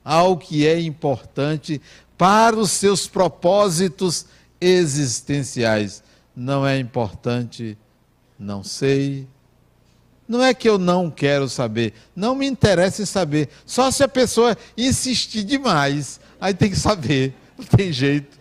[0.05, 1.81] ao que é importante
[2.19, 4.27] para os seus propósitos
[4.61, 6.03] existenciais.
[6.35, 7.79] Não é importante,
[8.37, 9.29] não sei,
[10.27, 13.51] não é que eu não quero saber, não me interessa em saber.
[13.65, 18.37] Só se a pessoa insistir demais, aí tem que saber, não tem jeito.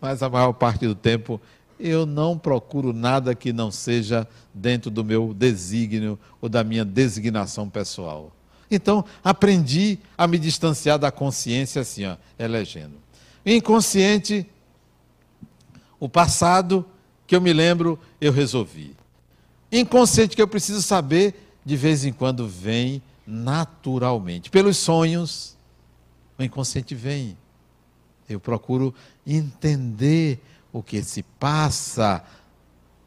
[0.00, 1.38] Mas a maior parte do tempo
[1.78, 7.68] eu não procuro nada que não seja dentro do meu desígnio ou da minha designação
[7.68, 8.32] pessoal.
[8.70, 12.94] Então, aprendi a me distanciar da consciência assim, ó, elegendo.
[13.44, 14.46] Inconsciente,
[16.00, 16.84] o passado
[17.26, 18.96] que eu me lembro, eu resolvi
[19.70, 24.50] inconsciente que eu preciso saber, de vez em quando vem naturalmente.
[24.50, 25.56] Pelos sonhos,
[26.38, 27.36] o inconsciente vem.
[28.28, 28.94] Eu procuro
[29.26, 30.40] entender
[30.72, 32.22] o que se passa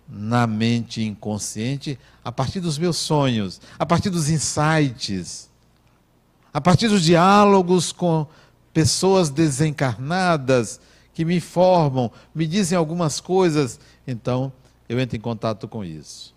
[0.07, 5.49] na mente inconsciente a partir dos meus sonhos, a partir dos insights,
[6.53, 8.25] a partir dos diálogos com
[8.73, 10.79] pessoas desencarnadas
[11.13, 14.51] que me formam, me dizem algumas coisas, então
[14.87, 16.33] eu entro em contato com isso.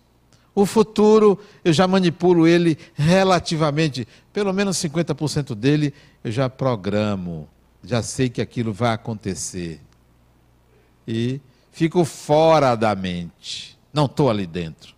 [0.55, 5.93] O futuro, eu já manipulo ele relativamente, pelo menos 50% dele
[6.23, 7.49] eu já programo,
[7.83, 9.81] já sei que aquilo vai acontecer.
[11.07, 11.39] E
[11.71, 14.93] fico fora da mente, não estou ali dentro.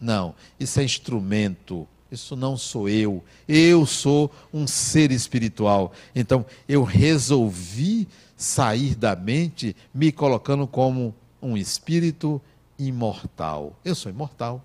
[0.00, 3.22] Não, isso é instrumento, isso não sou eu.
[3.46, 5.92] Eu sou um ser espiritual.
[6.14, 12.40] Então, eu resolvi sair da mente me colocando como um espírito
[12.78, 13.76] imortal.
[13.84, 14.62] Eu sou imortal.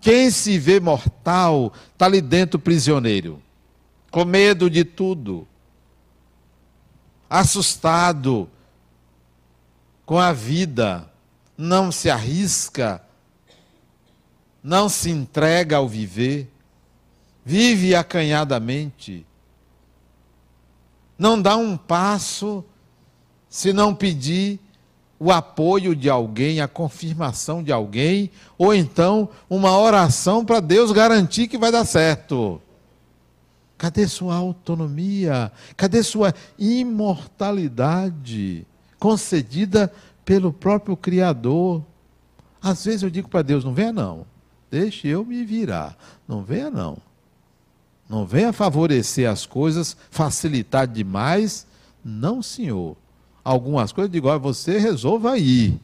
[0.00, 3.42] Quem se vê mortal está ali dentro prisioneiro,
[4.10, 5.46] com medo de tudo,
[7.28, 8.48] assustado
[10.04, 11.10] com a vida,
[11.56, 13.02] não se arrisca,
[14.62, 16.50] não se entrega ao viver,
[17.44, 19.26] vive acanhadamente,
[21.18, 22.64] não dá um passo
[23.48, 24.60] se não pedir
[25.18, 31.48] o apoio de alguém, a confirmação de alguém, ou então uma oração para Deus garantir
[31.48, 32.60] que vai dar certo.
[33.78, 35.52] Cadê sua autonomia?
[35.76, 38.66] Cadê sua imortalidade
[38.98, 39.92] concedida
[40.24, 41.84] pelo próprio Criador?
[42.60, 44.26] Às vezes eu digo para Deus: não venha não,
[44.70, 45.96] deixe eu me virar,
[46.26, 46.98] não venha não.
[48.08, 51.66] Não venha favorecer as coisas, facilitar demais.
[52.04, 52.96] Não, senhor
[53.46, 55.78] algumas coisas, eu digo, você resolva aí.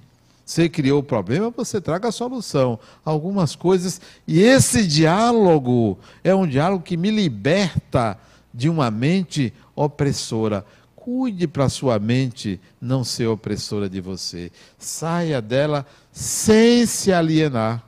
[0.45, 2.79] Você criou o problema, você traga a solução.
[3.05, 4.01] Algumas coisas.
[4.27, 8.19] E esse diálogo é um diálogo que me liberta
[8.53, 10.65] de uma mente opressora.
[10.95, 14.53] Cuide para sua mente não ser opressora de você.
[14.79, 17.83] Saia dela sem se alienar.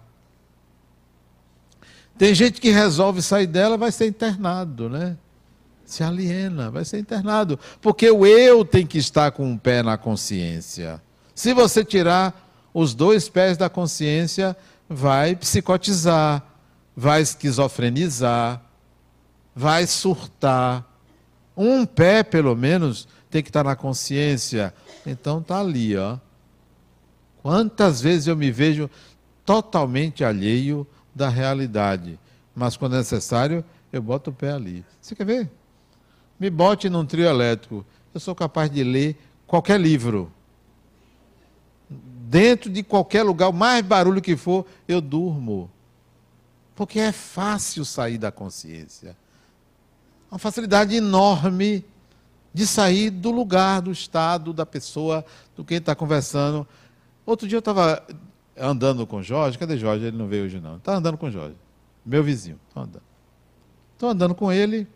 [2.16, 5.16] Tem gente que resolve sair dela, vai ser internado, né?
[5.84, 7.58] se aliena, vai ser internado.
[7.80, 11.00] Porque o eu tem que estar com um pé na consciência.
[11.34, 12.43] Se você tirar
[12.74, 14.56] os dois pés da consciência,
[14.88, 16.44] vai psicotizar,
[16.96, 18.60] vai esquizofrenizar,
[19.54, 20.84] vai surtar.
[21.56, 24.74] Um pé, pelo menos, tem que estar na consciência.
[25.06, 26.18] Então está ali, ó.
[27.42, 28.90] Quantas vezes eu me vejo
[29.44, 32.18] totalmente alheio da realidade,
[32.56, 34.84] mas quando é necessário, eu boto o pé ali.
[35.00, 35.50] Você quer ver?
[36.40, 37.86] Me bote num trio elétrico.
[38.12, 39.16] Eu sou capaz de ler
[39.46, 40.32] qualquer livro.
[42.26, 45.70] Dentro de qualquer lugar, o mais barulho que for, eu durmo.
[46.74, 49.14] Porque é fácil sair da consciência.
[50.30, 51.84] Uma facilidade enorme
[52.52, 56.66] de sair do lugar, do estado, da pessoa, do quem está conversando.
[57.26, 58.02] Outro dia eu estava
[58.56, 59.58] andando com Jorge.
[59.58, 60.06] Cadê Jorge?
[60.06, 60.76] Ele não veio hoje, não.
[60.76, 61.56] Estava andando com Jorge,
[62.04, 62.58] meu vizinho.
[62.68, 63.02] Estou andando.
[63.92, 64.88] Estou andando com ele.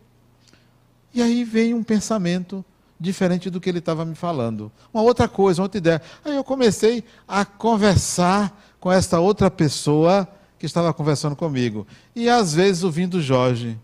[1.13, 2.65] E aí vem um pensamento
[2.99, 4.71] diferente do que ele estava me falando.
[4.93, 6.01] Uma outra coisa, uma outra ideia.
[6.25, 10.27] Aí eu comecei a conversar com essa outra pessoa
[10.57, 11.87] que estava conversando comigo.
[12.15, 13.79] E às vezes ouvindo Jorge.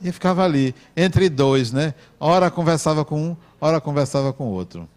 [0.00, 1.94] E ficava ali, entre dois, né?
[2.18, 4.88] Ora conversava com um, ora conversava com outro.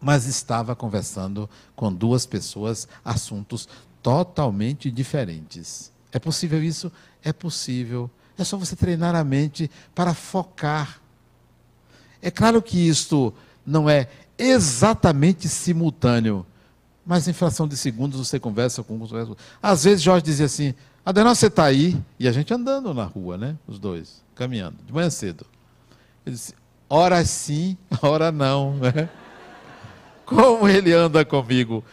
[0.00, 3.68] Mas estava conversando com duas pessoas, assuntos
[4.02, 5.92] totalmente diferentes.
[6.10, 6.90] É possível isso?
[7.22, 8.10] É possível.
[8.36, 11.00] É só você treinar a mente para focar.
[12.20, 13.32] É claro que isto
[13.64, 16.44] não é exatamente simultâneo,
[17.06, 19.36] mas em fração de segundos você conversa com um.
[19.62, 20.74] Às vezes Jorge dizia assim:
[21.04, 22.00] Adenal, você está aí?
[22.18, 23.56] E a gente andando na rua, né?
[23.68, 25.44] Os dois, caminhando, de manhã cedo.
[26.24, 26.54] Ele disse:
[26.88, 28.76] ora sim, ora não.
[28.76, 29.08] Né?
[30.24, 31.84] Como ele anda comigo?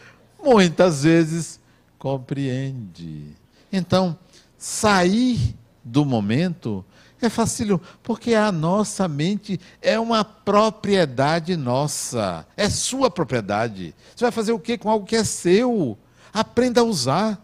[0.42, 1.60] Muitas vezes
[1.98, 3.26] compreende.
[3.70, 4.18] Então,
[4.56, 5.54] sair
[5.84, 6.84] do momento
[7.26, 13.94] é facílimo, porque a nossa mente é uma propriedade nossa, é sua propriedade.
[14.14, 15.96] Você vai fazer o que com algo que é seu?
[16.32, 17.40] Aprenda a usar.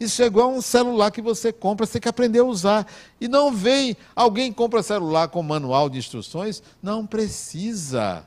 [0.00, 2.86] Isso é igual a um celular que você compra, você tem que aprender a usar.
[3.20, 6.60] E não vem, alguém compra celular com manual de instruções?
[6.82, 8.26] Não precisa.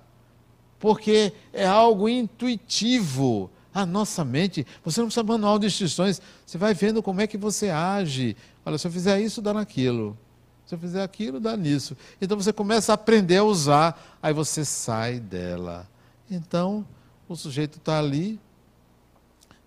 [0.79, 3.51] Porque é algo intuitivo.
[3.73, 7.37] A nossa mente, você não precisa manual de instruções, você vai vendo como é que
[7.37, 10.17] você age, Olha, se eu fizer isso, dá naquilo.
[10.65, 11.95] Se eu fizer aquilo, dá nisso.
[12.19, 15.87] Então você começa a aprender a usar, aí você sai dela.
[16.29, 16.85] Então,
[17.29, 18.39] o sujeito está ali,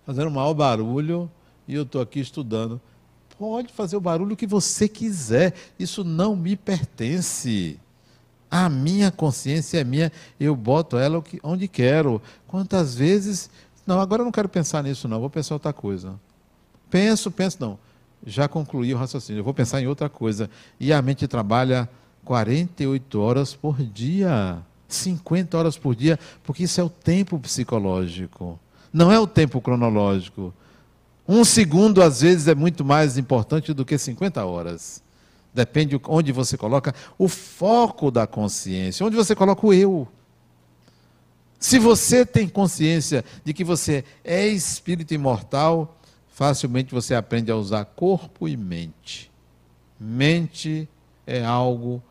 [0.05, 1.31] fazendo um maior barulho,
[1.65, 2.81] e eu estou aqui estudando.
[3.37, 7.79] Pode fazer o barulho que você quiser, isso não me pertence.
[8.51, 12.21] A minha consciência é minha, eu boto ela onde quero.
[12.47, 13.49] Quantas vezes.
[13.85, 16.19] Não, agora eu não quero pensar nisso, não, vou pensar outra coisa.
[16.89, 17.79] Penso, penso, não.
[18.25, 20.49] Já concluí o raciocínio, eu vou pensar em outra coisa.
[20.79, 21.89] E a mente trabalha
[22.25, 28.59] 48 horas por dia, 50 horas por dia, porque isso é o tempo psicológico,
[28.91, 30.53] não é o tempo cronológico.
[31.27, 35.01] Um segundo, às vezes, é muito mais importante do que 50 horas.
[35.53, 40.07] Depende onde você coloca o foco da consciência, onde você coloca o eu.
[41.59, 45.98] Se você tem consciência de que você é espírito imortal,
[46.39, 49.29] facilmente você aprende a usar corpo e mente.
[49.99, 50.87] Mente
[51.27, 52.01] é algo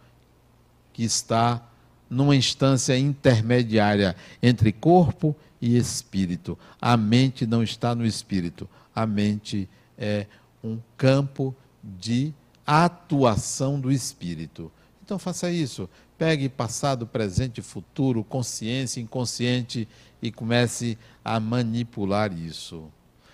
[0.93, 1.67] que está
[2.11, 6.59] numa instância intermediária entre corpo e espírito.
[6.79, 8.69] A mente não está no espírito.
[8.95, 9.67] A mente
[9.97, 10.27] é
[10.63, 12.35] um campo de
[12.67, 14.71] atuação do espírito.
[15.03, 15.89] Então faça isso.
[16.19, 19.89] Pegue passado, presente, futuro, consciência, inconsciente
[20.21, 22.91] e comece a manipular isso.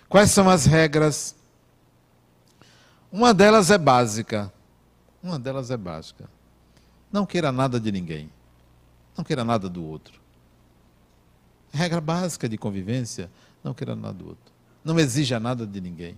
[0.07, 1.35] Quais são as regras?
[3.11, 4.51] Uma delas é básica.
[5.21, 6.29] Uma delas é básica.
[7.11, 8.29] Não queira nada de ninguém.
[9.17, 10.19] Não queira nada do outro.
[11.71, 13.29] Regra básica de convivência:
[13.63, 14.53] não queira nada do outro.
[14.83, 16.17] Não exija nada de ninguém.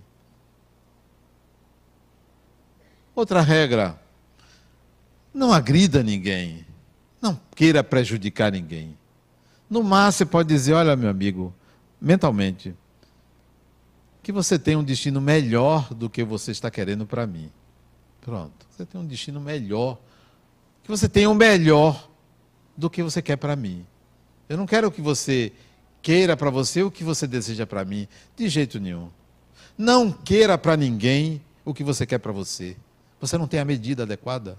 [3.14, 3.98] Outra regra:
[5.32, 6.66] não agrida ninguém.
[7.20, 8.96] Não queira prejudicar ninguém.
[9.68, 11.54] No máximo, você pode dizer: olha, meu amigo,
[12.00, 12.74] mentalmente,
[14.28, 17.50] que você tem um destino melhor do que você está querendo para mim.
[18.20, 19.98] Pronto, você tem um destino melhor.
[20.82, 22.10] Que você tenha o um melhor
[22.76, 23.86] do que você quer para mim.
[24.46, 25.50] Eu não quero que você
[26.02, 28.06] queira para você o que você deseja para mim,
[28.36, 29.08] de jeito nenhum.
[29.78, 32.76] Não queira para ninguém o que você quer para você.
[33.22, 34.58] Você não tem a medida adequada.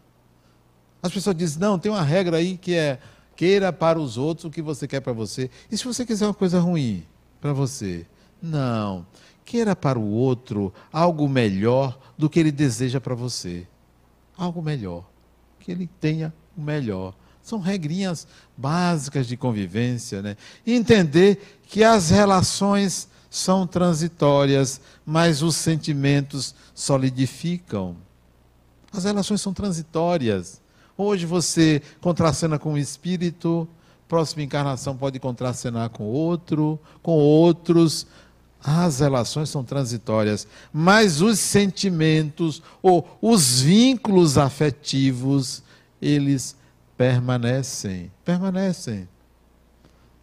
[0.99, 2.97] As pessoas dizem: não, tem uma regra aí que é
[3.35, 5.47] queira para os outros o que você quer para você.
[5.71, 7.05] E se você quiser uma coisa ruim
[7.39, 8.07] para você?
[8.41, 9.05] Não.
[9.49, 13.65] Queira para o outro algo melhor do que ele deseja para você.
[14.37, 15.03] Algo melhor.
[15.59, 17.15] Que ele tenha o melhor.
[17.41, 20.37] São regrinhas básicas de convivência, né?
[20.67, 27.95] Entender que as relações são transitórias, mas os sentimentos solidificam.
[28.93, 30.61] As relações são transitórias.
[30.95, 33.67] Hoje você contracena com um espírito,
[34.07, 38.05] próxima encarnação pode contracenar com outro, com outros.
[38.63, 45.63] As relações são transitórias, mas os sentimentos ou os vínculos afetivos,
[46.01, 46.55] eles
[46.97, 49.07] permanecem, permanecem.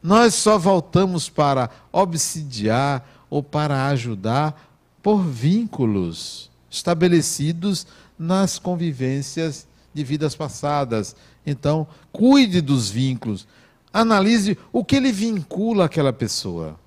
[0.03, 4.71] Nós só voltamos para obsidiar ou para ajudar
[5.03, 7.87] por vínculos estabelecidos
[8.19, 11.17] nas convivências de vidas passadas.
[11.45, 13.49] Então, cuide dos vínculos.
[13.93, 16.79] Analise o que ele vincula aquela pessoa.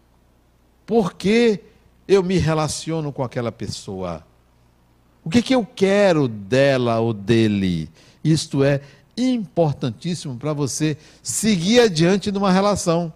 [0.90, 1.60] Por que
[2.08, 4.26] eu me relaciono com aquela pessoa?
[5.24, 7.88] O que, que eu quero dela ou dele?
[8.24, 8.82] Isto é
[9.16, 13.14] importantíssimo para você seguir adiante numa relação.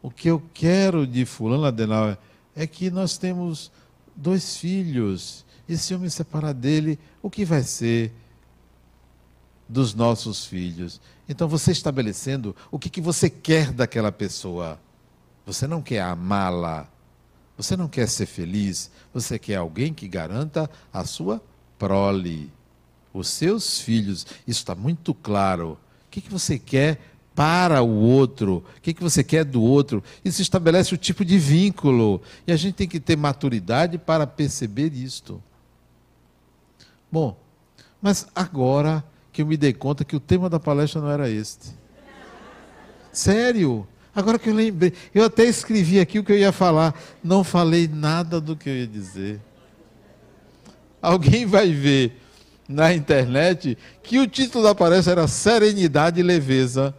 [0.00, 2.16] O que eu quero de Fulano Adenauer
[2.56, 3.70] é que nós temos
[4.16, 8.10] dois filhos, e se eu me separar dele, o que vai ser
[9.68, 10.98] dos nossos filhos?
[11.28, 14.80] Então, você estabelecendo o que, que você quer daquela pessoa.
[15.46, 16.88] Você não quer amá-la,
[17.56, 21.42] você não quer ser feliz, você quer alguém que garanta a sua
[21.78, 22.50] prole,
[23.12, 24.26] os seus filhos.
[24.46, 25.78] Isso está muito claro.
[26.06, 26.98] O que, que você quer
[27.34, 30.02] para o outro, o que, que você quer do outro.
[30.24, 32.22] Isso estabelece o tipo de vínculo.
[32.46, 35.42] E a gente tem que ter maturidade para perceber isto.
[37.10, 37.36] Bom,
[38.00, 41.70] mas agora que eu me dei conta que o tema da palestra não era este.
[43.12, 43.86] Sério?
[44.14, 47.88] Agora que eu lembrei, eu até escrevi aqui o que eu ia falar, não falei
[47.88, 49.40] nada do que eu ia dizer.
[51.02, 52.20] Alguém vai ver
[52.68, 56.94] na internet que o título da palestra era Serenidade e Leveza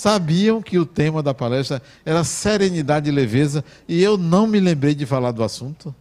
[0.00, 4.94] sabiam que o tema da palestra era serenidade e leveza e eu não me lembrei
[4.94, 5.94] de falar do assunto?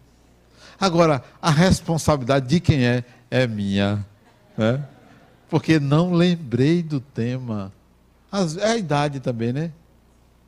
[0.80, 4.06] Agora, a responsabilidade de quem é, é minha.
[4.58, 4.82] Né?
[5.50, 7.74] Porque não lembrei do tema.
[8.60, 9.72] É a idade também, né?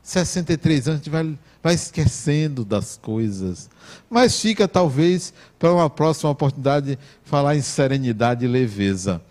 [0.03, 3.69] 63 anos, a gente vai, vai esquecendo das coisas.
[4.09, 9.21] Mas fica, talvez, para uma próxima oportunidade, falar em serenidade e leveza.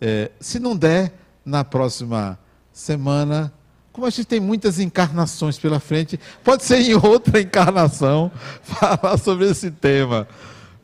[0.00, 1.12] É, se não der,
[1.48, 2.38] na próxima
[2.70, 3.52] semana.
[3.90, 8.30] Como a gente tem muitas encarnações pela frente, pode ser em outra encarnação
[8.62, 10.28] falar sobre esse tema.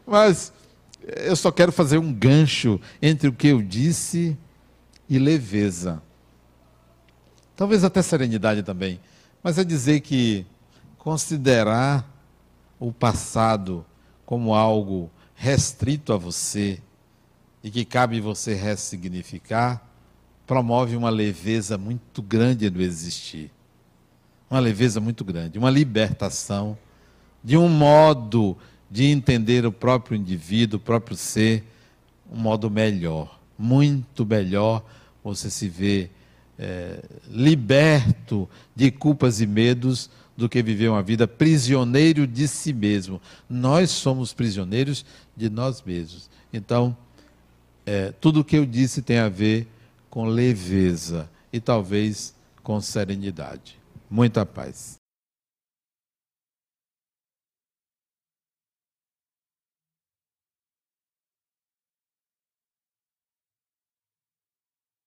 [0.06, 0.52] Mas
[1.06, 4.36] eu só quero fazer um gancho entre o que eu disse
[5.08, 6.02] e leveza.
[7.56, 9.00] Talvez até serenidade também.
[9.42, 10.46] Mas é dizer que
[10.98, 12.08] considerar
[12.80, 13.84] o passado
[14.24, 16.80] como algo restrito a você
[17.62, 19.82] e que cabe você ressignificar,
[20.46, 23.50] promove uma leveza muito grande no existir.
[24.50, 26.76] Uma leveza muito grande, uma libertação
[27.42, 28.56] de um modo
[28.90, 31.64] de entender o próprio indivíduo, o próprio ser,
[32.30, 34.84] um modo melhor, muito melhor.
[35.22, 36.10] Você se vê
[36.58, 43.20] é, liberto de culpas e medos do que viver uma vida prisioneiro de si mesmo.
[43.48, 45.04] Nós somos prisioneiros
[45.36, 46.28] de nós mesmos.
[46.52, 46.96] Então,
[47.86, 49.68] é, tudo o que eu disse tem a ver
[50.10, 53.78] com leveza e talvez com serenidade.
[54.10, 55.03] Muita paz.